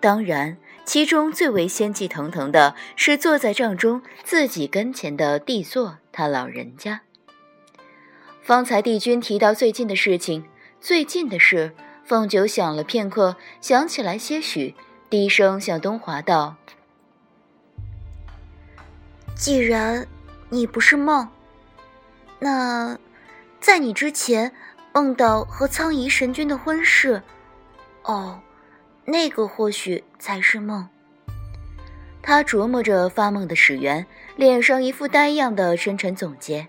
[0.00, 0.58] 当然。
[0.86, 7.02] 其中最为仙气腾腾的是坐在帐中自己跟前的帝座，他老人家。
[8.40, 10.46] 方才帝君提到最近的事情，
[10.80, 14.76] 最近的事，凤九想了片刻，想起来些许，
[15.10, 16.54] 低声向东华道
[19.34, 20.06] ：“既然
[20.48, 21.28] 你不是梦，
[22.38, 22.96] 那
[23.60, 24.54] 在你之前
[24.92, 27.22] 梦到和苍夷神君的婚事。
[28.04, 28.40] 哦，
[29.06, 30.86] 那个或许才是梦。
[32.20, 36.66] 他琢磨着发梦的始源，脸上一副呆样的深沉总结。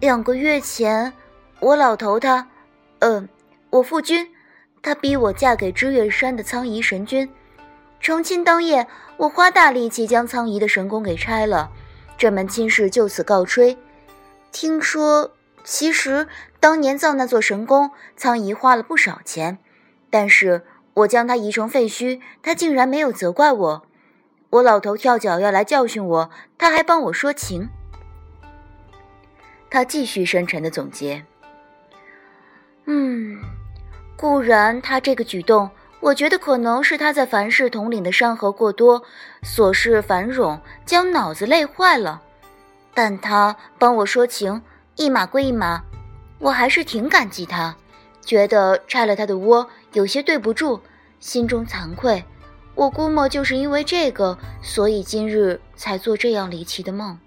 [0.00, 1.12] 两个月前，
[1.58, 2.46] 我老头他，
[3.00, 3.28] 嗯，
[3.70, 4.28] 我父君，
[4.80, 7.28] 他逼我嫁给知月山的苍夷神君。
[7.98, 11.72] 成亲当夜，我花大力气将苍夷的神宫给拆了，
[12.16, 13.76] 这门亲事就此告吹。
[14.52, 15.32] 听说，
[15.64, 16.28] 其实
[16.60, 19.58] 当年造那座神宫，苍夷花了不少钱，
[20.10, 20.62] 但是
[20.96, 23.86] 我将他移成废墟，他竟然没有责怪我。
[24.50, 27.68] 我老头跳脚要来教训我，他还帮我说情。
[29.68, 31.24] 他继续深沉的总结
[32.86, 33.38] ：“嗯，
[34.16, 35.68] 固然他这个举动，
[36.00, 39.02] 我觉得可能是他在凡事统领的山河过多，
[39.42, 42.22] 琐事繁冗，将脑子累坏了。
[42.94, 44.62] 但他帮我说情，
[44.94, 45.82] 一码归一码，
[46.38, 47.76] 我还是挺感激他，
[48.26, 50.80] 觉得拆了他的窝有些对不住，
[51.18, 52.22] 心中惭愧。”
[52.76, 57.18] 我估摸就是因为这个，所以今日才做这样离奇的梦。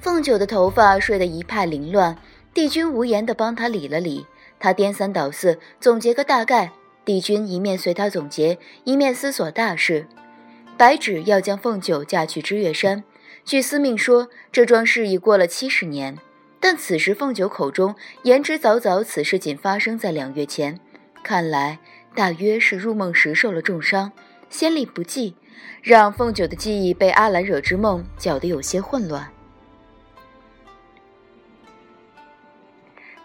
[0.00, 2.18] 凤九的头发睡得一派凌乱，
[2.52, 4.26] 帝君无言地帮他理了理。
[4.58, 10.06] 他颠三倒四总结个大概，帝君一面随他总结，一面思索大事。
[10.76, 13.02] 白芷要将凤九嫁去知月山，
[13.46, 16.18] 据司命说，这桩事已过了七十年，
[16.60, 20.78] 但此时凤九口中言之凿凿，此事仅发生在两月前，
[21.24, 21.78] 看来。
[22.12, 24.10] 大约是入梦时受了重伤，
[24.48, 25.36] 先例不济，
[25.80, 29.30] 让凤九的记忆被阿兰惹之梦搅得有些混乱。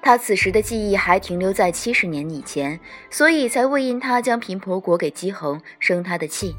[0.03, 6.55] 他此时的记忆还停留在七十年以前，所以才会因他将平婆国给姬恒，生他的气。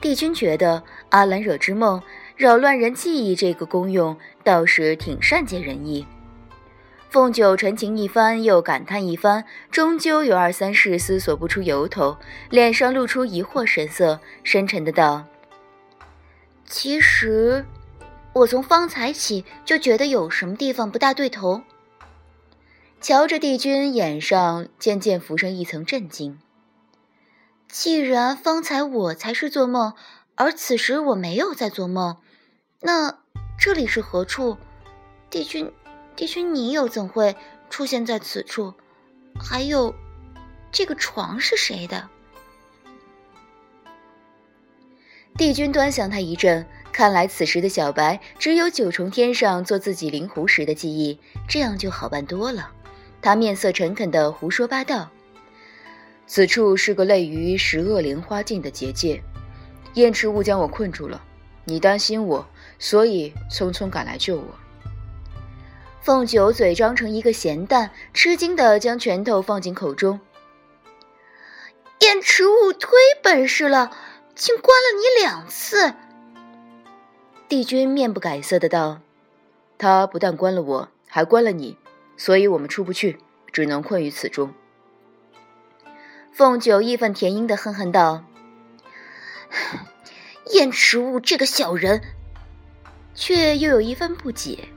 [0.00, 2.02] 帝君觉得阿兰惹之梦
[2.36, 6.04] 扰乱人记忆这个功用倒是挺善解人意。
[7.08, 12.16] 凤九陈情一番，又感叹一番，终究有二三事思索不出由头，
[12.50, 15.24] 脸上露出疑惑神色，深沉的道
[16.66, 17.64] ：“其实，
[18.32, 21.62] 我从方才起就觉得有什么地方不大对头。”
[23.00, 26.40] 瞧着帝君眼上渐渐浮上一层震惊。
[27.68, 29.92] 既然方才我才是做梦，
[30.34, 32.16] 而此时我没有在做梦，
[32.86, 33.18] 那
[33.56, 34.58] 这里是何处？
[35.30, 35.72] 帝君。
[36.14, 37.34] 帝君，你又怎会
[37.70, 38.74] 出现在此处？
[39.40, 39.94] 还有，
[40.70, 42.06] 这个床是谁的？
[45.38, 51.18] 帝君端详他一阵，看来此时的小白只有九重天上做自己灵狐时的记忆，
[51.48, 52.70] 这样就好办多了。
[53.22, 55.08] 他面色诚恳的胡说八道
[56.28, 59.22] ：“此处是个类于十恶莲花境的结界，
[59.94, 61.24] 燕池雾将我困住了。
[61.64, 62.46] 你担心我，
[62.84, 64.58] 所以匆匆赶来救我。”
[66.04, 70.20] 凤九嘴张成一个咸蛋，吃惊的将拳头放进口中。
[72.00, 72.90] 燕池雾忒
[73.22, 73.90] 本事了，
[74.34, 75.94] 竟关了你两次。
[77.48, 79.00] 帝君面不改色的道
[79.78, 81.78] ：“他不但关了我，还关了你，
[82.18, 83.18] 所以我们出不去，
[83.50, 84.52] 只能困于此中。”
[86.34, 88.24] 凤九义愤填膺的恨恨道
[90.52, 92.02] ：“燕池雾这个小人，
[93.14, 94.68] 却又有一分不解。”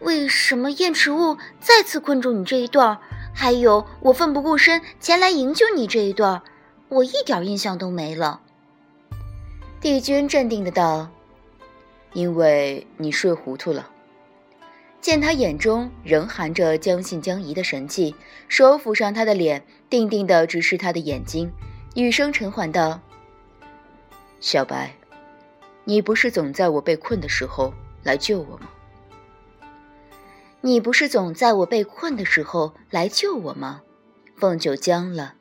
[0.00, 2.98] 为什么燕池雾再次困住你这一段？
[3.32, 6.42] 还有我奋不顾身前来营救你这一段，
[6.88, 8.40] 我一点印象都没了。
[9.80, 11.08] 帝君镇定的道
[12.12, 13.88] ：“因为你睡糊涂了。”
[15.00, 18.14] 见他眼中仍含着将信将疑的神气，
[18.48, 21.50] 手抚上他的脸，定定的直视他的眼睛，
[21.94, 23.00] 语声沉缓道
[24.40, 24.94] ：“小白，
[25.90, 27.74] 你不是总在我被困的时候
[28.04, 28.68] 来救我吗？”
[30.62, 33.80] 你不是总在我被困的时候来救我吗？
[34.36, 35.34] 凤九僵了。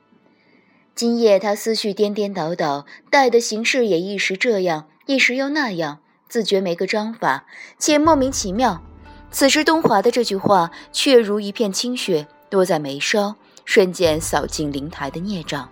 [0.95, 7.45] 今夜他思绪颠颠倒倒，待的形势也一时这样，一时又那样，自觉没个章法，
[7.77, 8.83] 且莫名其妙。
[9.29, 13.35] 此时东华的这句话，却如一片清雪落在眉梢，
[13.65, 15.69] 瞬间扫尽灵台的孽障。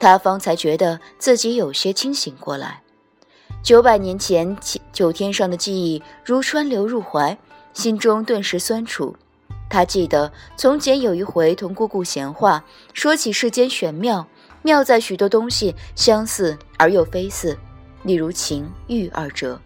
[0.00, 2.80] 他方才觉得自己有些清醒过来。
[3.64, 4.54] 九百年前
[4.92, 7.36] 九天上的记忆如川流入怀。
[7.72, 9.16] 心中顿时酸楚，
[9.70, 14.28] 他记得从前有一回同姑姑闲话，说起世间玄妙，
[14.62, 17.58] 妙在许多东西相似而又非似，
[18.04, 19.58] 例如情欲二者。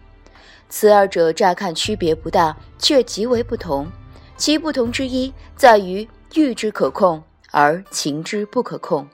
[0.69, 3.91] 此二者乍看区别不大，却极为不同。
[4.37, 9.07] 其不同之一在于欲之可控，而情之不可控。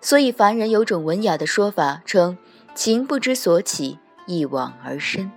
[0.00, 2.36] 所以凡人有种文雅的说法，称
[2.74, 5.30] 情不知所起，一往而深。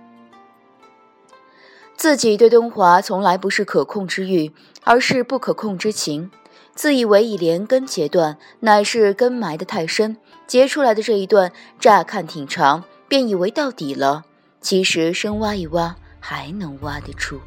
[1.96, 4.52] 自己对东华从来不是可控之欲，
[4.84, 6.30] 而是不可控之情。
[6.74, 14.24] 自以为已连根截断，乃是根埋得太深，结出来的这一段乍看挺长，便以为到底了。
[14.60, 17.40] 其实深挖一挖，还能挖得出。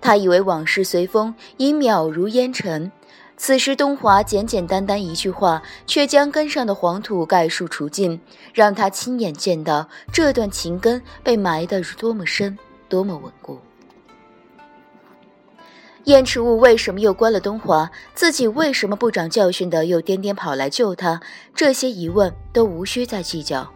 [0.00, 2.90] 他以为往事随风，已渺如烟尘。
[3.44, 8.20] 此时东华简简单单一句话，却将根上的黄土概数除尽，
[8.54, 12.56] 让他亲眼见到这段情根被埋得多么深，
[12.88, 13.58] 多么稳固。
[16.04, 17.90] 燕赤雾为什么又关了东华？
[18.14, 21.20] 自己为什么不长教训的又颠颠跑来救他？
[21.52, 23.68] 这些疑问都无需再计较。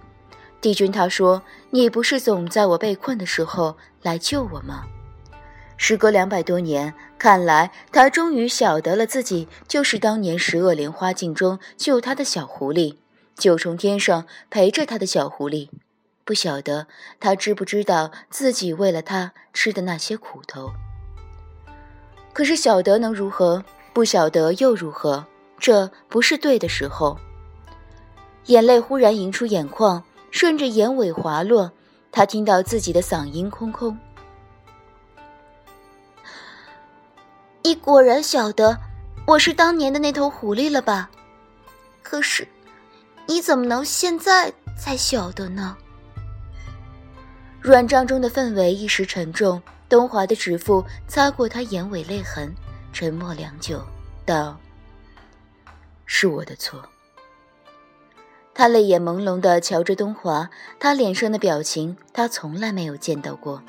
[0.61, 4.85] 帝君他说：“你不是总在我被困的时候来救我吗？”
[5.77, 12.97] 时隔两百多年，看来他终于晓得了，自己就是当年十恶莲花镜中救他的小狐狸，
[13.37, 15.69] 九重天上陪着他的小狐狸。
[16.25, 16.89] 不晓得
[17.21, 20.73] 他知不知道自己为了他吃的那些苦头。
[22.33, 23.65] 可是晓得能如何？
[23.93, 25.27] 不晓得又如何？
[25.59, 27.19] 这不是对的时候。
[28.47, 31.73] 眼泪忽然盈出眼眶，顺着眼尾滑落。
[32.11, 33.97] 他听到自己的嗓音空空。
[37.67, 38.79] 你果然晓得
[39.27, 41.11] 我是当年的那头狐狸了吧？
[42.01, 42.47] 可是，
[43.27, 45.77] 你怎么能现在才晓得呢？
[47.61, 49.61] 软帐中的氛围一时沉重。
[49.89, 52.55] 东华的指腹擦过他眼尾泪痕，
[52.93, 53.85] 沉默良久，
[54.25, 54.57] 道
[56.07, 56.81] ：“是我的错。”
[58.55, 60.49] 他泪眼朦胧地瞧着东华，
[60.79, 63.61] 他脸上的表情他从来没有见到过。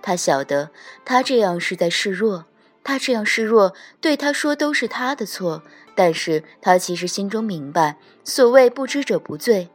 [0.00, 0.70] 他晓得
[1.04, 2.46] 他这样是在示弱，
[2.86, 5.60] 他这样示弱对他说都是他的错，
[5.96, 9.68] 但是他其实心中明白，所谓不知者不罪，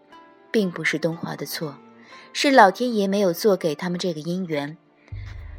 [0.50, 1.76] 并不是东华的错，
[2.32, 4.78] 是老天爷没有做给他们这个姻缘。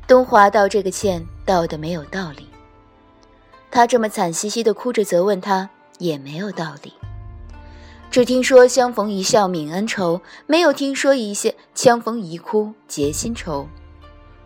[0.06, 2.48] 东华道这个歉道的没有道理，
[3.70, 6.94] 他这么惨兮兮的哭着责问他也没有道理。
[8.10, 13.68] 只听说相逢一笑泯恩仇，没有听说一些相逢一哭结新仇。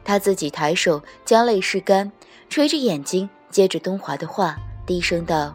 [0.04, 2.10] 他自己抬手将泪拭干，
[2.48, 4.56] 垂着眼睛接着东华的话，
[4.86, 5.54] 低声道：“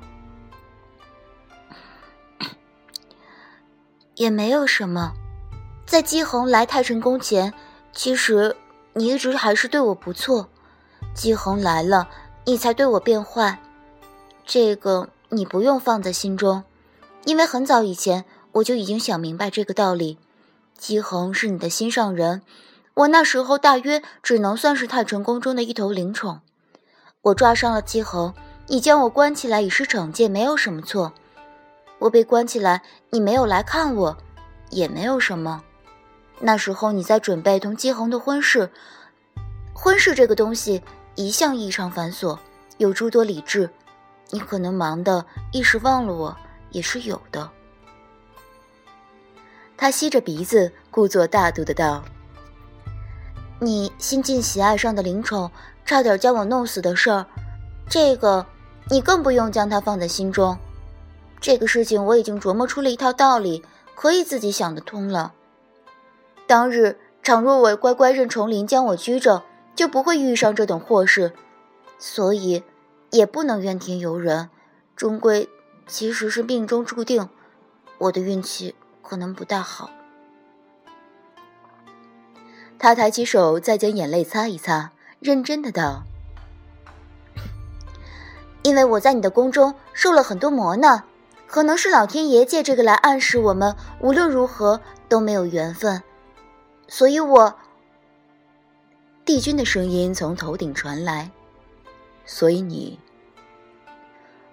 [4.15, 5.13] 也没有什么，
[5.85, 7.53] 在姬恒来太晨宫前，
[7.93, 8.55] 其实……”
[8.93, 10.49] 你一直还是对我不错，
[11.13, 12.09] 姬恒来了，
[12.43, 13.57] 你才对我变坏。
[14.45, 16.65] 这个你不用放在心中，
[17.23, 20.17] 因为很早以前我就已经想明白这个道理。
[20.77, 22.41] 姬恒是你的心上人，
[22.95, 26.41] 我那时候大约只能算是太晨宫中的一头灵宠。
[27.23, 28.33] 我抓伤了季恒，
[28.65, 31.13] 你将我关起来以示惩戒，没有什么错。
[31.99, 32.81] 我被关起来，
[33.11, 34.17] 你没有来看我，
[34.71, 35.63] 也没有什么。
[36.39, 38.71] 那时候你在准备同姬恒的婚事，
[39.71, 40.81] 婚事这个东西
[41.13, 42.39] 一向异常繁琐，
[42.79, 43.69] 有诸多理智，
[44.31, 46.35] 你可能忙得一时忘了我，
[46.71, 47.47] 也是有的。
[49.77, 52.03] 他吸着鼻子，故作大度的道
[53.61, 55.51] ：“你新晋喜爱上的灵宠，
[55.85, 57.25] 差点将我弄死的事儿，
[57.89, 58.45] 这个
[58.89, 60.57] 你更不用将它放在心中。
[61.39, 63.63] 这个事情我已经琢磨出了一套道理，
[63.95, 65.33] 可以自己想得通了。”
[66.47, 69.43] 当日，倘若我乖乖认崇林将我拘着，
[69.75, 71.33] 就不会遇上这等祸事，
[71.97, 72.63] 所以
[73.09, 74.49] 也不能怨天尤人。
[74.95, 75.49] 终归，
[75.87, 77.29] 其实是命中注定，
[77.97, 79.89] 我的运气可能不大好。
[82.77, 84.91] 他抬起手，再将眼泪擦一擦，
[85.21, 86.01] 认真的道
[88.63, 91.03] ：“因为我在你的宫中受了很多磨难，
[91.45, 96.01] 可能是老天爷借这个来暗示我们，无论如何都没有缘分。”
[96.89, 97.55] 所以，我
[99.23, 101.29] 帝君的声音从头顶传来。
[102.25, 102.97] 所以你，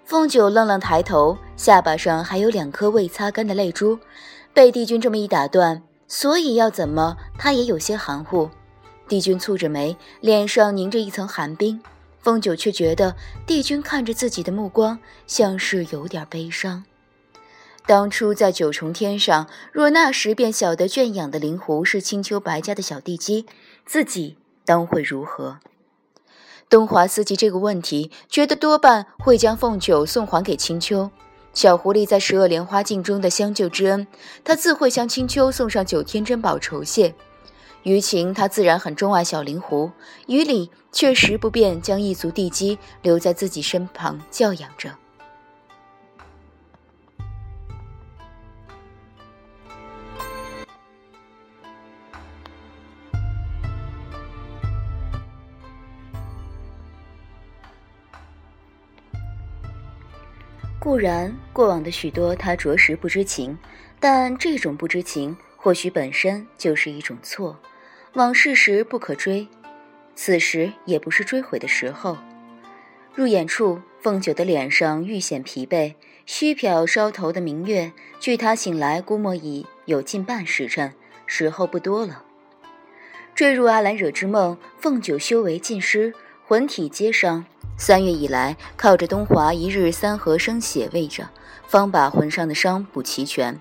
[0.05, 3.97] 凤九愣愣抬头，下巴上还有两颗未擦干的泪珠。
[4.53, 8.51] 被帝君这么一打断，所以要怎么，他也有些含糊。
[9.09, 11.81] 帝君蹙着眉，脸上凝着一层寒冰。
[12.21, 16.83] 凤九却觉得帝君看着自己的目光，像是有点悲伤。
[17.85, 23.45] 当初在九重天上，若那时便晓得圈养的灵狐是青丘白家的小地姬，
[23.85, 25.57] 自己当会如何？
[26.69, 31.09] 东华思及这个问题，觉得多半会将凤九送还给青丘。
[31.51, 34.05] 小狐狸在十恶莲花镜中的相救之恩，
[34.43, 37.15] 他自会向青丘送上九天珍宝酬谢。
[37.83, 39.91] 于情他自然很钟爱小灵狐，
[40.27, 44.93] 于理确实不便将一族地基留在自己身旁教养着。
[60.81, 63.55] 固然，过往的许多他着实不知情，
[63.99, 67.59] 但这种不知情或许本身就是一种错。
[68.13, 69.47] 往事时不可追，
[70.15, 72.17] 此时也不是追悔的时候。
[73.13, 75.95] 入眼处，凤九的脸上愈显疲惫，
[76.25, 77.91] 虚瞟梢头的明月。
[78.21, 80.93] 距他醒来，估摸已有近半时辰，
[81.25, 82.23] 时候不多了。
[83.35, 86.13] 坠入阿兰惹之梦，凤九修为尽失，
[86.47, 87.45] 魂体皆伤。
[87.77, 91.29] 三月以来，靠着东华一日三合生血喂着，
[91.67, 93.59] 方把魂上的伤补齐全，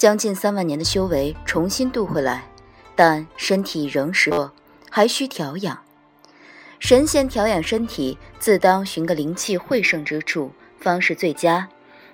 [0.00, 2.48] 将近三万年的修为重新渡回来。
[2.96, 4.50] 但身体仍是弱，
[4.88, 5.78] 还需调养。
[6.78, 11.68] 神仙调养身体，自当寻个灵气汇盛之处，方是最佳。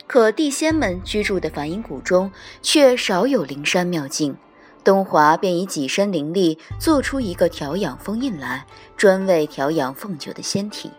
[0.08, 4.36] 可地仙们居住的梵音谷中，却少有灵山妙境。
[4.82, 8.66] 东华便以己身灵力，做出一个调养封印来，
[8.96, 10.90] 专为调养凤九的仙体。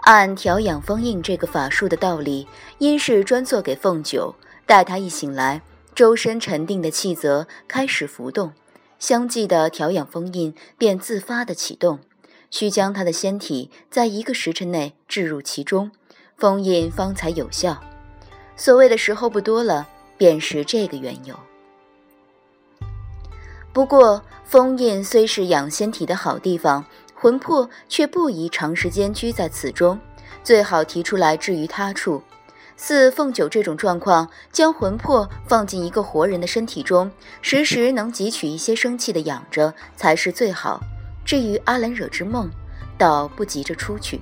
[0.00, 2.48] 按调养封印这个法术的道理，
[2.78, 4.34] 因是专做给凤九。
[4.66, 5.62] 待他一醒来，
[5.94, 8.52] 周身沉定的气则开始浮动，
[8.98, 11.98] 相继的调养封印便自发的启动。
[12.50, 15.90] 需将他的仙体在一个时辰内置入其中，
[16.36, 17.82] 封印方才有效。
[18.56, 19.88] 所谓的时候不多了，
[20.18, 21.34] 便是这个缘由。
[23.72, 26.84] 不过，封印虽是养仙体的好地方，
[27.14, 29.98] 魂魄却不宜长时间居在此中，
[30.44, 32.22] 最好提出来置于他处。
[32.84, 37.08] 似凤九这种状况，将魂魄放进一个活人的身体中，
[37.40, 40.80] 时时能汲取一些生气的养着，才是最好。
[41.24, 42.50] 至于阿兰惹之梦，
[42.98, 44.20] 倒不急着出去。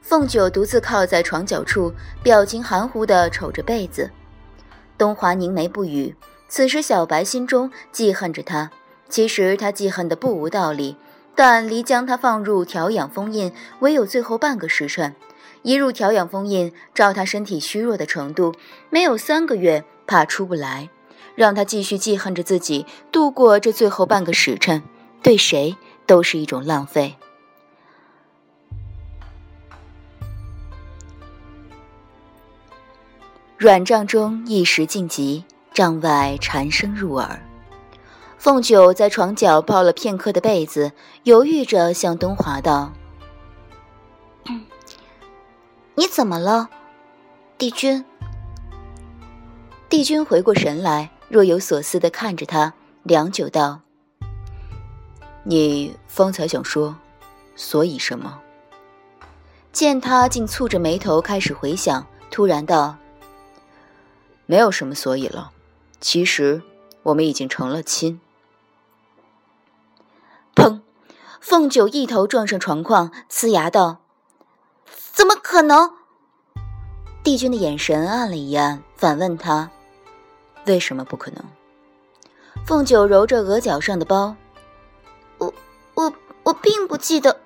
[0.00, 1.92] 凤九独自靠在床角处，
[2.22, 4.08] 表情含糊地瞅着被子。
[4.96, 6.14] 东华凝眉不语。
[6.48, 8.70] 此时，小白心中记恨着他。
[9.08, 10.96] 其实他记恨的不无道理，
[11.34, 15.16] 但离将他放入调养封印，唯有最后半个时辰。
[15.62, 18.54] 一入调养封印，照他身体虚弱的程度，
[18.90, 20.88] 没有三个月，怕出不来。
[21.34, 24.82] 让他继续记恨着自己，度过这最后半个时辰，
[25.22, 27.16] 对谁都是一种浪费。
[33.56, 35.44] 软帐中一时静极。
[35.74, 37.42] 帐外蝉声入耳，
[38.36, 40.92] 凤九在床角抱了片刻的被子，
[41.22, 42.92] 犹豫着向东华道
[45.94, 46.68] ：“你怎么了，
[47.58, 48.04] 帝君？”
[49.88, 52.72] 帝君回过神来，若有所思的看着他，
[53.02, 53.80] 良久道
[55.44, 56.96] ：“你方才想说，
[57.54, 58.40] 所以什么？”
[59.72, 62.96] 见他竟蹙着眉头开始回想，突然道
[64.44, 65.52] ：“没有什么所以了。”
[66.00, 66.62] 其实，
[67.04, 68.20] 我们已经成了亲。
[70.54, 70.80] 砰！
[71.40, 74.01] 凤九一头撞上床框，呲牙道
[75.52, 75.90] ：“可能？”
[77.22, 79.70] 帝君的眼神暗了一暗，反问他
[80.64, 81.44] ：“为什么不可能？”
[82.64, 84.34] 凤九揉着额角上的包
[85.36, 85.52] ：“我、
[85.92, 86.10] 我、
[86.42, 87.38] 我并不记得。”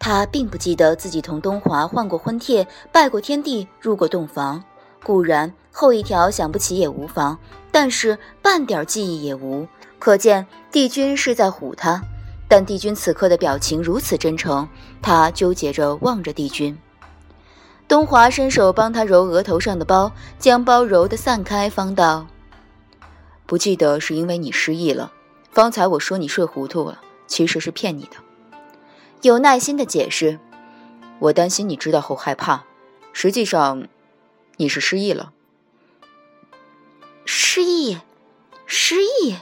[0.00, 4.64] 他并不记得自己同东华换过婚帖，拜过天地，入过洞房。
[5.04, 7.38] 固然后一条想不起也无妨，
[7.70, 9.68] 但是半点记忆也无，
[10.00, 12.02] 可见帝君是在唬他。
[12.48, 14.68] 但帝君此刻的表情如此真诚，
[15.00, 16.76] 他纠结着望着帝君。
[17.88, 22.26] 东华伸手帮他揉额头上的包，将包揉得散开，方道
[23.46, 25.10] ：“不记得是因为你失忆了。
[25.50, 28.16] 方才我说你睡糊涂了，其实是骗你的。
[29.22, 30.38] 有耐心的解释，
[31.18, 32.64] 我担心你知道后害怕，
[33.12, 33.88] 实际上。”
[34.60, 35.30] 你是失忆了？
[37.24, 37.98] 失忆，
[38.66, 39.36] 失忆。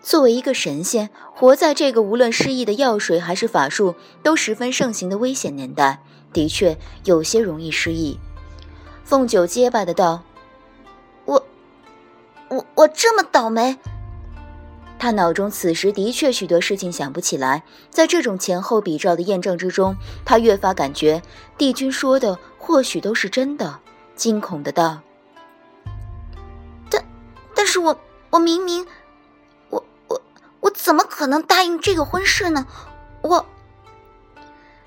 [0.00, 6.02] 作为一个神仙，活在这个无论失忆的药水还是法术都十分盛行的危险年代，
[6.32, 8.18] 的确有些容易失忆。
[9.04, 10.22] 凤九结巴的道
[11.26, 11.44] ：“我，
[12.48, 13.78] 我，我这么倒霉。”
[14.98, 21.20] 他脑中此时的确许多事情想不起来，在这种前后比照的验证之中，他越发感觉
[21.58, 23.80] 帝君说的或许都是真的。
[24.14, 25.00] 惊恐的道
[26.88, 27.04] ：“但，
[27.54, 27.98] 但是我，
[28.30, 28.86] 我明明，
[29.70, 30.22] 我，我，
[30.60, 32.66] 我怎么可能答应这个婚事呢？
[33.22, 33.44] 我……”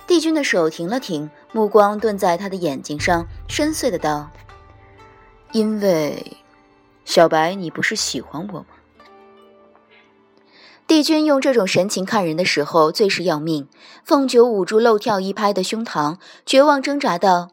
[0.07, 4.29] 帝君的手停了停，目光顿在他的眼睛上，深邃的道
[5.51, 6.37] ：“因为，
[7.05, 8.65] 小白，你不是喜欢我吗？”
[10.87, 13.67] 帝君用这种神情看人的时候，最是要命。
[14.03, 17.49] 凤九捂住漏跳一拍的胸膛，绝望挣扎道。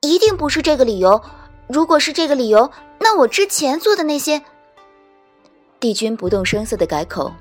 [0.00, 1.22] 一定不是这个理由。
[1.68, 4.42] 如果是这个理由，那我之前做的那些……
[5.78, 7.32] 帝君不动声色的改口，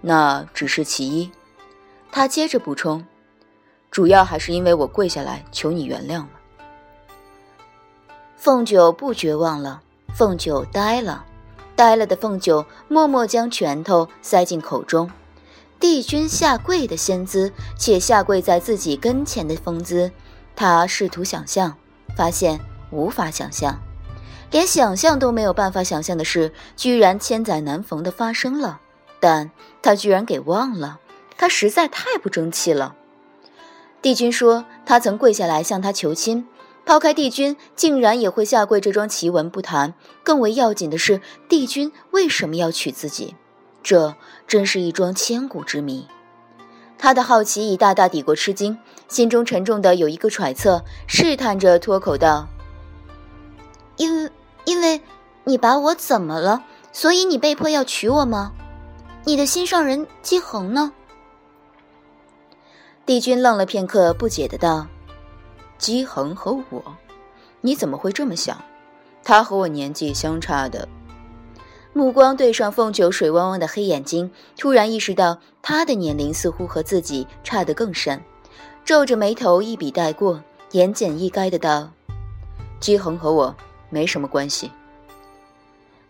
[0.00, 1.30] 那只是其一。
[2.12, 3.04] 他接着补充：
[3.90, 6.28] 主要还是因为我跪下来求你原谅了。
[8.36, 9.82] 凤九不绝望了，
[10.14, 11.24] 凤九呆了，
[11.76, 15.10] 呆了的凤九默默将拳头塞进口中。
[15.78, 20.12] 帝君下跪的仙姿，且下跪在自己跟前的风姿，
[20.54, 21.74] 他试图想象，
[22.14, 23.80] 发现无法想象，
[24.50, 28.80] 连想象都没有办法想象的事，居然千载难逢的发生了。
[29.20, 29.50] 但
[29.80, 30.99] 他居然给忘了，
[31.40, 32.94] 他实在太不争气了。
[34.02, 36.46] 帝君说他曾跪下来向他求亲，
[36.84, 43.36] 抛开帝君竟然也会下跪这桩奇闻不谈，更为要紧的是，帝君为什么要娶自己？
[43.82, 44.14] 这
[44.46, 46.06] 真是一桩千古之谜。
[46.98, 48.78] 他的好奇已大大抵过吃惊，
[49.08, 52.48] 心中沉重的有一个揣测，试探着脱口道
[53.96, 54.30] ：“因
[54.66, 55.00] 因为
[55.44, 56.64] 你把我怎么了？
[56.92, 58.52] 所以你被迫要娶我吗？
[59.24, 60.92] 你的心上人姬恒呢？”
[63.10, 64.86] 帝君愣了片刻，不解的道
[65.78, 66.80] ：“姬恒和我，
[67.60, 68.56] 你怎么会这么想？
[69.24, 70.86] 他和我年纪相差的。”
[71.92, 78.22] 目光对上凤九水汪汪的黑眼睛，突然意识到他的年龄似乎和自己差得更深，
[78.84, 80.40] 皱着眉头一笔带过，
[80.70, 81.90] 言简意赅的道
[82.78, 83.52] ：“姬恒和我
[83.88, 84.70] 没什么关系。”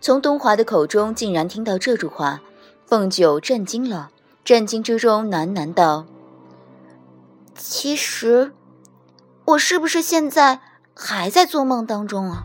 [0.03, 2.43] 从东华的口中竟然听到这句话，
[2.85, 4.11] 凤九震惊了，
[4.45, 6.05] 震惊之中喃喃道
[7.57, 8.53] ：“其实，
[9.45, 10.61] 我是不是现在
[10.95, 12.45] 还在做梦当中啊？”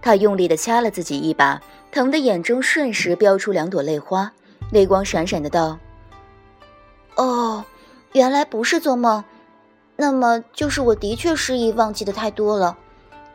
[0.00, 1.60] 他用力的掐了自己一把。
[1.90, 4.30] 疼的眼中瞬时飙出两朵泪花，
[4.70, 5.78] 泪光闪闪的道
[7.16, 7.64] ：“哦，
[8.12, 9.24] 原来不是做梦，
[9.96, 12.76] 那么就是我的确失忆，忘记的太多了。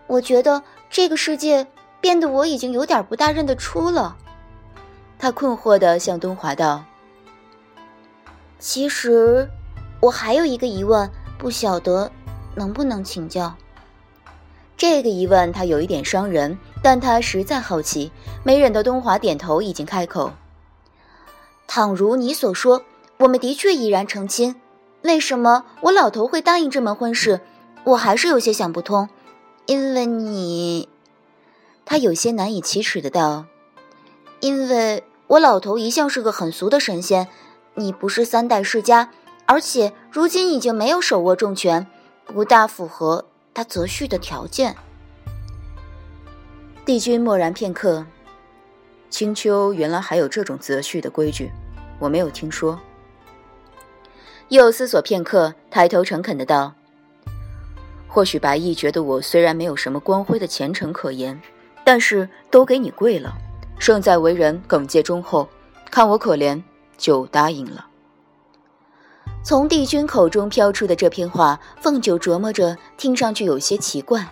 [0.05, 1.65] 我觉得这个世界
[1.99, 4.15] 变得我已经有点不大认得出了。”
[5.17, 6.85] 他困惑的向东华道
[8.59, 9.49] ：“其实
[10.03, 12.11] 我还有一个疑问，不晓得
[12.55, 13.55] 能不能请教。”
[14.75, 18.11] 这个疑问他有一点伤人，但他实在好奇，
[18.43, 20.33] 没忍得东华点头，已经开口。
[21.67, 22.83] 倘如你所说，
[23.19, 24.57] 我们的确已然成亲，
[25.03, 27.39] 为什么我老头会答应这门婚事？
[27.85, 29.07] 我还是有些想不通。
[29.67, 30.89] 因为你，
[31.85, 33.45] 他有些难以启齿的道
[34.41, 37.29] ：“因为我老头一向是个很俗的神仙，
[37.75, 39.09] 你不是三代世家，
[39.45, 41.85] 而且如今已经没有手握重权，
[42.25, 43.25] 不大符合。”
[43.55, 44.75] 他择婿的条件。
[46.83, 48.03] 帝君默然片刻，
[49.11, 51.51] 青丘原来还有这种择婿的规矩，
[51.99, 52.79] 我没有听说。
[54.47, 56.73] 又思索片刻，抬头诚恳的道
[58.09, 61.39] ：“或许白毅觉得我虽然没有什么光辉的前程可言，
[61.85, 63.37] 但是都给你跪了，
[63.77, 65.47] 胜在为人耿介忠厚，
[65.91, 66.59] 看我可怜，
[66.97, 67.85] 就答应了。”
[69.43, 74.29] 从帝君口中飘出的这篇话，凤九琢磨着，听上去有些奇怪，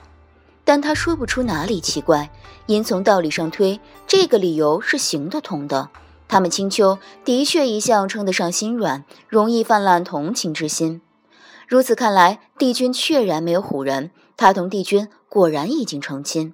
[0.64, 2.30] 但他说不出哪里奇怪。
[2.66, 5.90] 因从道理上推，这个理由是行得通的。
[6.30, 11.02] 他们青丘的确一向称得上心软，容易泛滥同情之心。
[11.68, 16.54] 如此看来，帝君确然没有唬人，他同帝君果然已经成亲。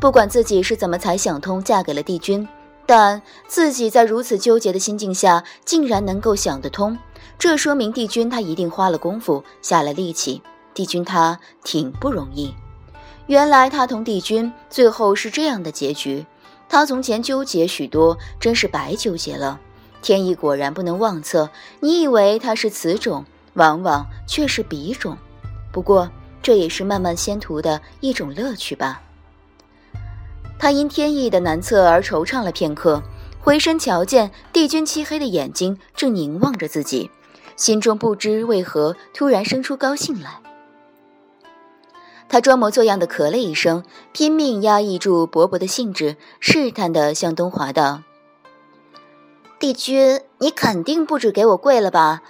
[0.00, 2.48] 不管自己是怎么才想通嫁给了帝君，
[2.86, 6.96] 但自己在如此纠结的心境下，竟然能够想得通。
[7.38, 10.42] 这说明帝君他一定花了功夫，下了力气。
[10.74, 12.54] 帝君他挺不容易。
[13.26, 16.24] 原来他同帝君最后是这样的结局。
[16.68, 19.60] 他从前纠结许多，真是白纠结了。
[20.02, 21.48] 天意果然不能妄测。
[21.80, 25.16] 你以为他是此种，往往却是彼种。
[25.72, 26.10] 不过
[26.42, 29.00] 这也是漫漫仙途的一种乐趣吧。
[30.58, 33.02] 他因天意的难测而惆怅了片刻，
[33.46, 37.12] 回身瞧见帝君漆黑的眼睛正凝望着自己。
[37.54, 40.40] 心中不知为何突然生出高兴来，
[42.28, 48.02] 他装模作样的咳了一声，拼命压抑住勃勃的兴致，试探地向东华道
[49.60, 52.22] ：“帝君，你肯定不止给我跪了吧？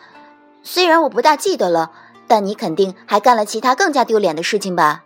[0.63, 1.93] 虽然我不大记得了，
[2.29, 5.05] 但你肯定还干了其他更加丢脸的事情吧？”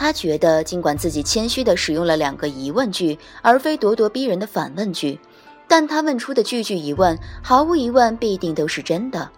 [0.00, 5.18] 他觉得，尽管自己谦虚地使用了两个疑问句，而非咄咄逼人的反问句。
[5.66, 9.28] 但他问出的句句疑问，毫无疑问必定都是真的。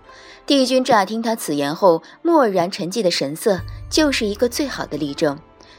[0.44, 3.58] 帝君乍听他此言后，默然沉寂的神色，
[3.88, 5.38] 就是一个最好的例证。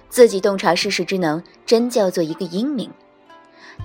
[0.10, 2.90] 自己洞察世事之能，真叫做一个英明。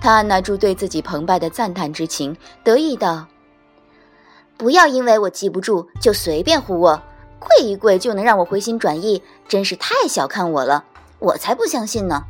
[0.01, 3.27] 他按捺住对自己澎湃的赞叹之情，得意道
[4.57, 7.03] ：“不要因为我记不住就随便唬我，
[7.39, 10.85] 跪一跪就能让我回心转意，真是太小看我了。
[11.19, 12.25] 我才不相信呢。”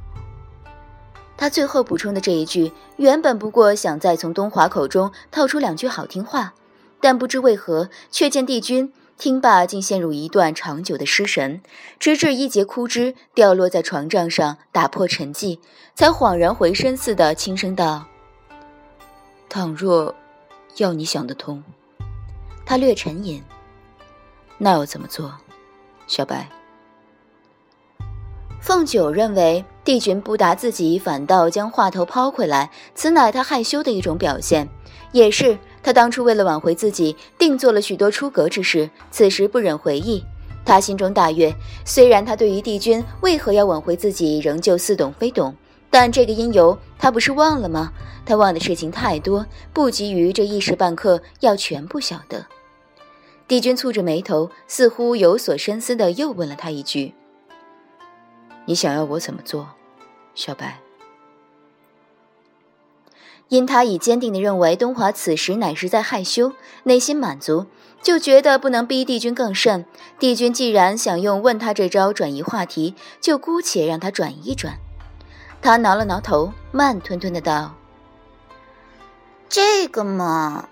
[1.37, 6.53] 他最后补充的这一句，原本不过想再从东华口中套出两句好听话，
[6.99, 11.61] 但不知为何，却见帝君听罢竟陷入一段长久的失神，
[11.99, 15.59] 直至一截枯枝掉落在床帐上，打破沉寂，
[15.93, 18.05] 才恍然回身似的轻声道
[19.47, 20.15] ：“倘若
[20.77, 21.63] 要你想得通。”
[22.65, 23.43] 他略沉吟
[24.57, 25.33] ：“那要怎么做？”
[26.07, 26.47] 小白。
[28.59, 34.67] 凤九认为帝君不答自己，反倒将话头抛回来，此乃他害羞的一种表现，
[35.13, 38.89] 也是他当初为了挽回自己，定做了许多出格之事。
[39.09, 40.21] 此时不忍回忆，
[40.65, 41.53] 他心中大悦。
[41.85, 45.55] 虽然他对于帝君为何要挽回自己仍旧似懂非懂，
[45.89, 47.93] 但这个因由他不是忘了吗？
[48.25, 52.45] 他忘的事情太多，不急于这一时半刻要全部晓得。
[53.47, 57.13] 帝君蹙着眉头，似乎有所深思的又问了他一句。
[58.65, 59.69] 你想要我怎么做，
[60.35, 60.79] 小白？
[63.47, 66.51] 因他已坚定地认为东华此时乃是在害羞，
[66.83, 67.67] 内心满足，
[68.01, 69.85] 就觉得不能逼帝君更甚。
[70.19, 74.77] 帝君既然想用问他这招转移话题，就姑且让他转一转。
[75.61, 77.75] 他挠了挠头，慢吞吞的道
[79.47, 80.67] ：“这个嘛，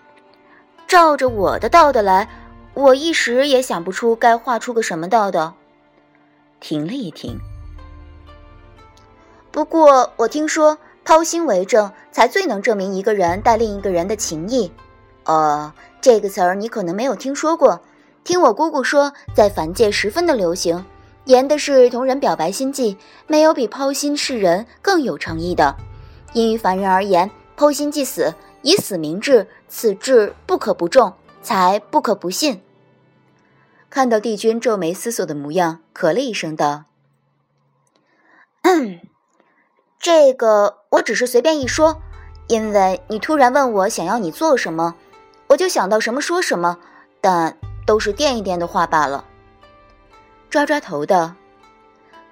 [0.85, 2.27] 照着我的道的来，
[2.75, 5.55] 我一时也想不出该画出个什么道道。”
[6.61, 7.39] 停了一停。
[9.51, 14.71] 不过我听说抛心为证，才最能证明一个人待另一个人的情谊。
[15.23, 17.81] 呃，这个词儿你可能没有听说过。
[18.23, 20.83] 听我姑姑说，在凡界十分的流行，
[21.25, 22.97] 言的是同人表白心迹，
[23.27, 25.75] 没有比抛心示人更有诚意的。
[26.33, 31.13] 因于凡人而言，剖心即死，以死明志，此志不可不重，
[31.45, 32.61] 才不可不信。
[33.91, 36.85] 看到帝君皱眉思索的模样，咳了一声道：“。
[39.99, 42.01] ”这个我只是随便一说，
[42.47, 44.95] 因为你突然问我想要你做什么，
[45.47, 46.77] 我就想到什么说什么，
[47.21, 49.23] 但都是垫一垫的话罢了。
[50.49, 51.35] 抓抓头的，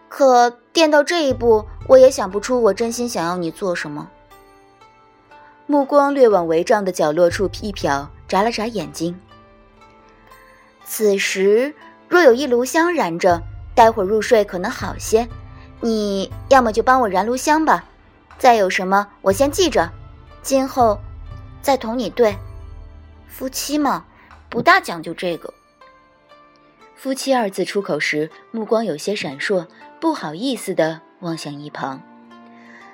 [0.09, 4.09] 可垫到这一步，我也想不出我真心想要你做什么。
[5.66, 9.15] 目光略往帷帐的角落处一瞟，眨了眨眼睛。
[10.84, 11.75] 此时
[12.09, 13.43] 若有一炉香燃着，
[13.75, 15.29] 待会儿入睡可能好些。
[15.81, 17.86] 你要么就帮我燃炉香吧，
[18.39, 19.91] 再有什么我先记着，
[20.41, 20.99] 今后
[21.61, 22.36] 再同你对。
[23.27, 24.03] 夫妻嘛，
[24.49, 25.53] 不大讲究这个。
[26.95, 29.67] 夫妻二字出口时，目光有些闪烁，
[29.99, 32.01] 不好意思的望向一旁。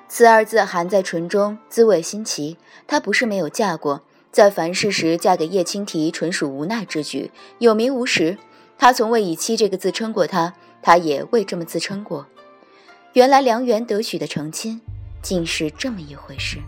[0.06, 2.58] 此二字含在唇中，滋味新奇。
[2.86, 4.02] 她不是没有嫁过，
[4.32, 7.32] 在凡事时嫁给叶青提，纯属无奈之举。
[7.58, 8.38] 有名无实，
[8.78, 12.26] 他从未以妻这个字称过她，他也未这么自称过。
[13.14, 14.80] 原来良缘得许的成亲，
[15.20, 16.58] 竟是这么一回事。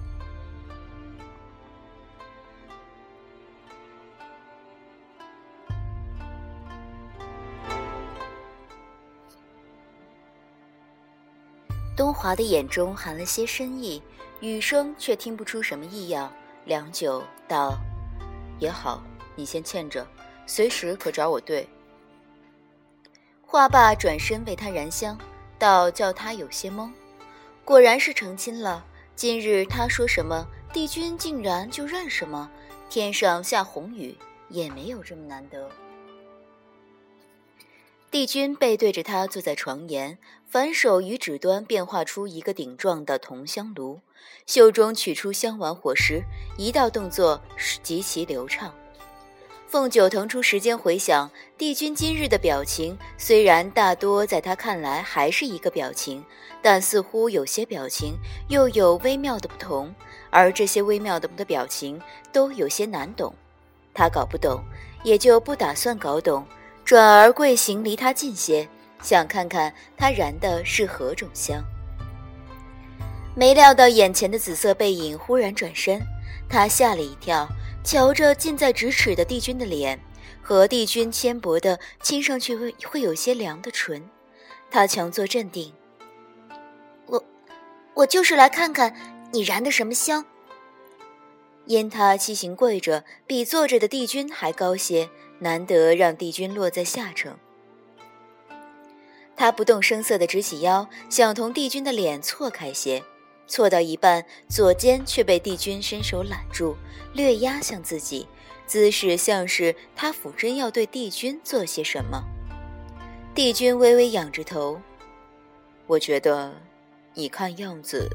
[11.96, 14.02] 东华的眼中含了些深意，
[14.40, 16.32] 雨声却听不出什么异样。
[16.64, 17.78] 良久，道
[18.58, 19.02] ：“也好，
[19.34, 20.06] 你先欠着，
[20.46, 21.68] 随时可找我对。”
[23.44, 25.18] 话罢，转身为他燃香。
[25.58, 26.90] 倒叫他有些懵，
[27.64, 28.84] 果然是成亲了。
[29.14, 32.50] 今日他说什么，帝君竟然就认什么。
[32.90, 35.70] 天上下红雨也没有这么难得。
[38.12, 44.00] 帝君背对着他坐在床沿，反手于指端变化出一个顶状的铜香炉，
[44.44, 46.22] 袖中取出香丸火石，
[46.58, 47.40] 一道动作
[47.82, 48.74] 极其流畅。
[49.66, 56.22] 凤九腾出时间回想帝君今日的表情，虽然大多在他看来还是一个表情，
[56.60, 58.18] 但似乎有些表情
[58.50, 59.90] 又有微妙的不同，
[60.28, 61.98] 而这些微妙的的表情
[62.30, 63.34] 都有些难懂。
[63.94, 64.62] 他搞不懂，
[65.02, 66.46] 也就不打算搞懂，
[66.84, 68.68] 转而跪行离他近些，
[69.02, 71.62] 想看看他燃的是何种香。
[73.34, 76.00] 没料到眼前的紫色背影忽然转身，
[76.48, 77.48] 他吓了一跳。
[77.84, 79.98] 瞧着近在咫尺的帝君的脸，
[80.40, 84.08] 和帝君纤薄的、亲上去会会有些凉的唇，
[84.70, 85.72] 他强作镇定。
[87.06, 87.24] 我，
[87.94, 88.94] 我就是来看看
[89.32, 90.24] 你燃的什么香。
[91.66, 95.10] 因他七行跪着，比坐着的帝君还高些，
[95.42, 97.36] 难得让帝君落在下乘。
[99.34, 103.02] 他不动声色地直起腰，想同帝君的脸错开些。
[103.48, 106.76] 错到一半，左肩却被帝君伸手揽住，
[107.12, 108.26] 略压向自己，
[108.66, 112.22] 姿势像是他俯身要对帝君做些什么。
[113.34, 114.80] 帝君微微仰着头，
[115.88, 116.52] 我觉得，
[117.14, 118.08] 你看样子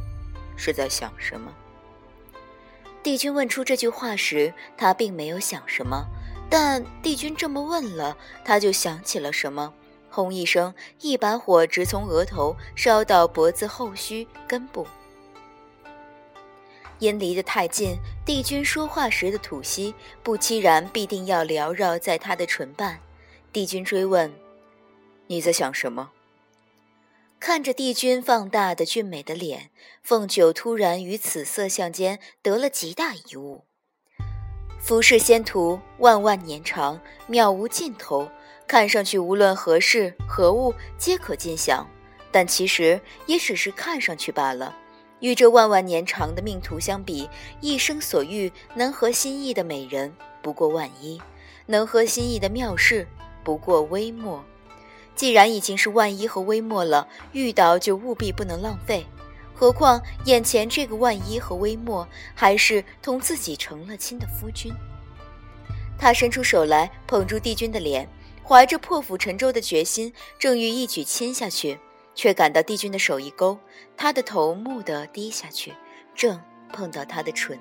[0.56, 1.54] 是在想什么。
[3.04, 6.06] 帝君问出这句话时，他并没有想什么，
[6.50, 9.74] 但帝君这么问了，他就想起了什么。
[10.10, 14.88] 轰一声，一把火直从额头烧到脖子后须根部。
[17.00, 19.93] 因离得太近，帝君说话时的吐息，
[20.24, 23.00] 不期然必定要缭绕在他的唇瓣。
[23.54, 24.34] 帝君追问
[25.28, 26.12] ：“你在想什么？”
[27.39, 29.70] 看着帝君放大的俊美的脸，
[30.02, 33.66] 凤九突然与此色相间得了极大一悟。
[34.88, 36.98] 浮世仙途万万年长，
[37.30, 38.26] 渺无尽头，
[38.66, 41.86] 看上去无论何事何物皆可尽享，
[42.32, 44.74] 但其实也只是看上去罢了。
[45.20, 47.30] 与这万万年长的命途相比，
[47.60, 50.10] 一生所遇能合心意的美人
[50.42, 51.22] 不过万一，
[51.66, 53.06] 能合心意的妙事
[53.44, 54.42] 不过微末。
[55.18, 59.06] 既然已经是万一和微末了，遇到就务必不能浪费。
[59.60, 64.72] 何况眼前这个万一和微末，还是同自己成了亲的夫君。
[65.97, 68.08] 他伸出手来捧住帝君的脸，
[68.43, 71.80] 怀着破釜沉舟的决心，正欲一举亲下去，
[72.14, 73.58] 却感到帝君的手一勾，
[73.97, 75.74] 他的头蓦地低下去，
[76.14, 76.39] 正
[76.72, 77.58] 碰到他的唇。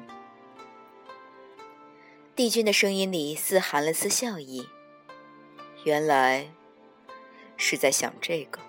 [2.34, 4.68] 帝君的声音里似含了丝笑意
[5.84, 6.48] ：“原来。”
[7.56, 8.60] 是在想这个，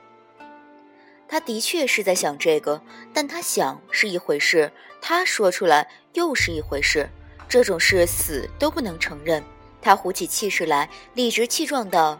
[1.27, 2.81] 他的确是在想这个，
[3.13, 4.71] 但他想是一回事，
[5.01, 7.09] 他说出来又是一回事，
[7.49, 9.43] 这种事死都不能承认。
[9.81, 12.19] 他鼓起气势来，理直气壮道：“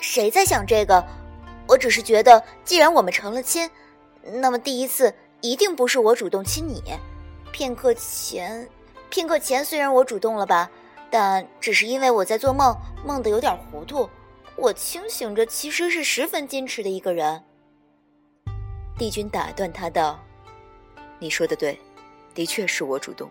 [0.00, 1.04] 谁在想这个？
[1.66, 3.70] 我只是觉得，既然我们成了亲，
[4.22, 6.82] 那么第一次一定不是我主动亲你。
[7.52, 8.68] 片刻前，
[9.10, 10.70] 片刻前虽然我主动了吧，
[11.10, 12.76] 但只是因为我在做梦，
[13.06, 14.08] 梦得有点糊涂。”
[14.56, 17.42] 我清醒着，其实是十分矜持的一个人。
[18.96, 20.22] 帝君打断他道
[21.18, 21.78] ：“你说的对，
[22.34, 23.28] 的确是我主动。”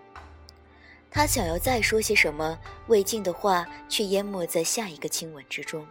[1.09, 5.86] 他想要再说些什么未尽的话，却淹没在下一个亲吻之中。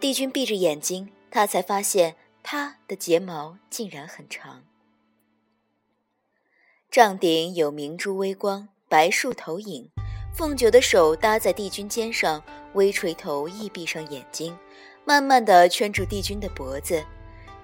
[0.00, 4.64] 帝君闭着眼睛，他才发现他的睫毛竟然很长。
[6.90, 9.90] 帐顶有明珠微光，白树投影。
[10.34, 12.42] 凤九的手搭在帝君肩上，
[12.72, 14.56] 微垂头，亦闭上眼睛，
[15.04, 17.04] 慢慢地圈住帝君的脖子。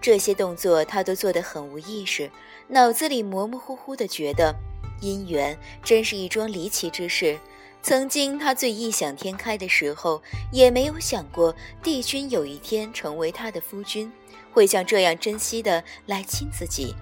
[0.00, 2.30] 这些动作他都做得很无意识，
[2.68, 4.54] 脑子里模模糊糊的觉得，
[5.00, 7.38] 姻缘真是一桩离奇之事。
[7.82, 10.20] 曾经他最异想天开的时候，
[10.52, 14.10] 也没有想过帝君有一天成为他的夫君，
[14.52, 16.94] 会像这样珍惜的来亲自己。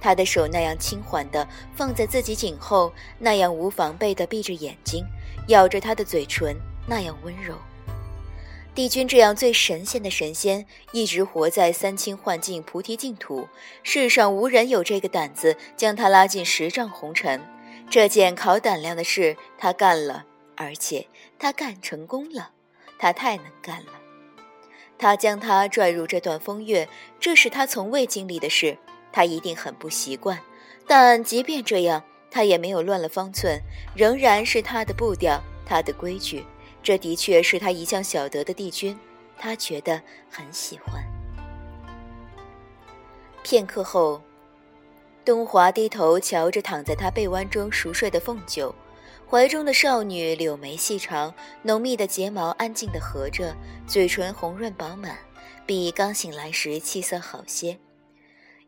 [0.00, 1.46] 他的手那样轻缓的
[1.76, 5.04] 放在自己颈后，那样无防备的闭着眼睛，
[5.48, 7.54] 咬着他的嘴唇，那样温柔。
[8.74, 13.48] 帝君这样最神仙的神仙，一直活在三清幻境菩提净土，
[13.82, 17.40] 世上无人有这个胆子将他拉进十丈红尘。
[17.90, 20.24] 这件考胆量的事，他干了，
[20.56, 21.08] 而且
[21.38, 22.50] 他干成功了。
[22.98, 23.92] 他太能干了。
[24.98, 28.78] 他将他拽入这段风月，这是他从未经历的事。
[29.10, 30.38] 他一定很不习惯，
[30.86, 33.60] 但即便这样，他也没有乱了方寸，
[33.96, 36.44] 仍然是他的步调，他的规矩。
[36.82, 38.98] 这的确是他一向晓得的帝君，
[39.38, 40.00] 他觉得
[40.30, 41.02] 很喜欢。
[43.42, 44.22] 片刻后，
[45.24, 48.74] 东华低头瞧着躺在他背弯中熟睡的凤九，
[49.28, 53.54] 怀中的少女柳眉细长，浓密的睫毛安静的合着，
[53.86, 55.16] 嘴唇红润饱满，
[55.66, 57.78] 比刚醒来时气色好些。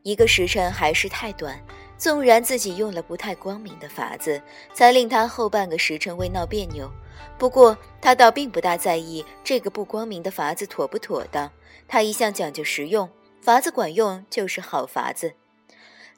[0.02, 1.60] 一个时辰还是太短，
[1.96, 4.42] 纵然自己用了不太光明的法子，
[4.74, 6.90] 才令他后半个时辰未闹别扭。
[7.38, 11.50] 不过他倒并不大在意这个不光明的法子妥不妥当。
[11.88, 13.08] 他一向讲究实用，
[13.40, 15.34] 法子管用就是好法子。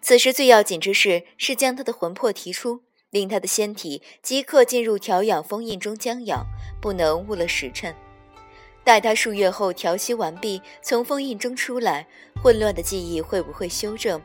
[0.00, 6.46] 此时最要紧之事是将他的魂魄提出，令他的仙体即刻进入调养封印中将养，
[6.80, 7.94] 不能误了时辰。
[8.84, 12.07] 待他数月后调息完毕，从封印中出来，
[12.42, 14.20] 混乱的记忆会不会修正？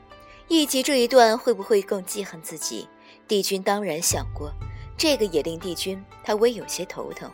[0.49, 2.87] 以及这一段会不会更记恨自己？
[3.27, 4.51] 帝君当然想过，
[4.99, 7.31] 这个也令帝君他微有些头疼。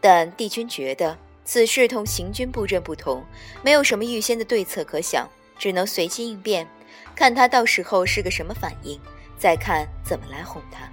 [0.00, 3.22] 但帝君觉得此事同行军布阵不同，
[3.62, 5.28] 没有什么预先的对策可想，
[5.58, 6.66] 只能随机应变，
[7.14, 8.98] 看他到时候是个什么反应，
[9.36, 10.88] 再看怎么来哄他。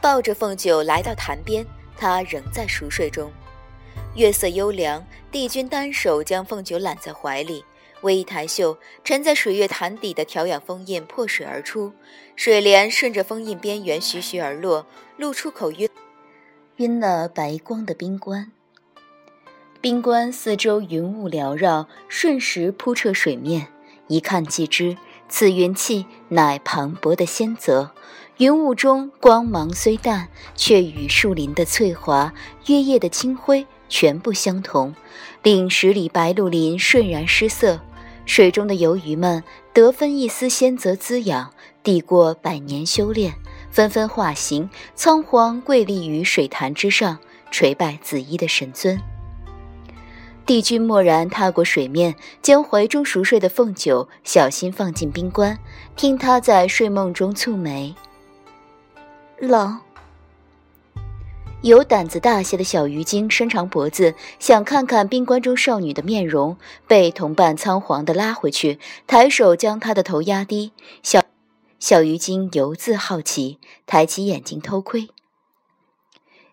[0.00, 1.64] 抱着凤九来到潭边。
[1.96, 3.30] 他仍在熟睡中，
[4.16, 7.64] 月色幽凉，帝君单手将凤九揽在怀里，
[8.04, 11.92] 微一抬袖，沉在水月潭底的调养封印破水而出，
[12.36, 14.86] 水帘顺着封印边缘徐徐而落，
[15.16, 15.88] 露出口晕
[16.76, 18.52] 晕了白光的冰棺。
[19.80, 23.68] 冰棺四周云雾缭绕，瞬时铺彻水面，
[24.08, 24.96] 一看即知，
[25.28, 27.92] 此云气乃磅礴的仙泽。
[28.38, 32.34] 云雾中光芒虽淡，却与树林的翠华、
[32.66, 34.94] 月夜的清辉全部相同，
[35.42, 37.80] 令十里白鹿林瞬然失色。
[38.26, 41.52] 水中的游鱼们得分一丝仙泽滋养，
[41.82, 43.34] 抵过百年修炼，
[43.70, 47.18] 纷纷化形，仓皇跪立于水潭之上，
[47.50, 49.00] 垂拜紫衣的神尊。
[50.46, 55.58] 帝君蓦然踏过水面，将怀中熟睡的凤九小心放进冰棺，
[55.96, 57.94] 听他在睡梦中蹙眉。
[59.38, 59.83] 冷。
[61.64, 70.72] 有胆子大些的小鱼精伸长脖子，想看看冰棺中少女的面容，被同伴仓皇地拉回去，抬手将她的头压低。
[71.02, 71.22] 小
[71.80, 75.08] 小鱼精犹自好奇，抬起眼睛偷窥。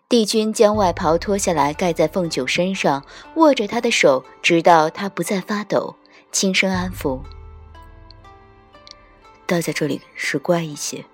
[0.08, 3.04] 帝君将外袍脱下来盖在凤九身上，
[3.34, 5.94] 握着她的手，直到她不再发抖，
[6.30, 7.20] 轻声安抚
[9.44, 11.04] ：“待在这里是乖一些，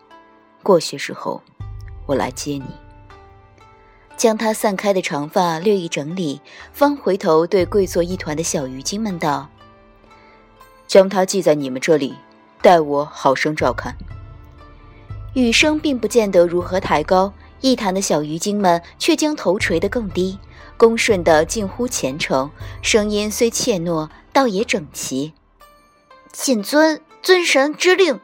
[0.62, 1.42] 过些时候。”
[2.06, 2.64] 我来接你，
[4.18, 6.40] 将他散开的长发略一整理，
[6.72, 9.48] 方回头对跪坐一团的小鱼精们道
[10.88, 12.16] ：“将他系在你们这里，
[12.60, 13.96] 待我好生照看。”
[15.34, 20.36] 雨声并不见得如何抬高，一坛的小鱼精们却将头垂得更低，
[20.76, 22.50] 恭顺的近乎虔诚，
[22.82, 25.32] 声音虽怯懦，倒也整齐。
[26.32, 28.18] 谨遵尊神之令。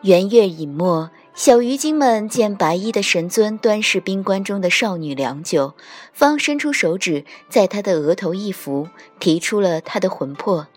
[0.00, 1.10] 圆月隐没。
[1.34, 5.72] 小鱼精们见白衣的神尊端视冰棺中的少女良久，
[6.12, 10.68] 方伸出手指在她的额头一拂，提出了她的魂魄。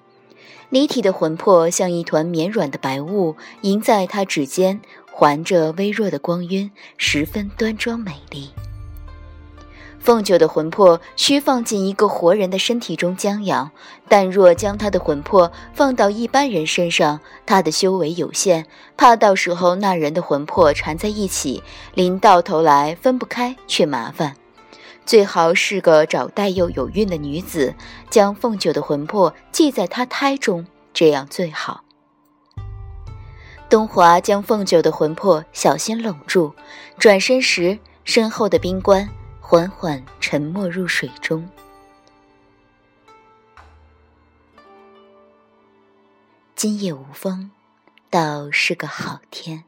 [0.69, 4.79] 离体的魂魄像一团绵软的白雾，萦在她指尖，
[5.11, 8.49] 环着微弱的光晕，十分端庄美丽。
[10.05, 13.71] 凤九的魂魄需放进一个活人的身体中将养，
[14.07, 21.63] 但若将他的魂魄放到一般人身上，他的修为有限，怕到时候那人的魂魄缠在一起，
[21.95, 24.35] 临到头来分不开，却麻烦。
[25.07, 27.73] 最好是个找带幼有孕的女子，
[28.11, 31.81] 将凤九的魂魄系在她胎中，这样最好。
[33.67, 36.53] 东华将凤九的魂魄小心拢住，
[36.99, 39.09] 转身时，身后的冰棺。
[39.47, 41.47] 缓缓沉没入水中。
[46.55, 47.51] 今夜无风，
[48.09, 49.63] 倒是个好天。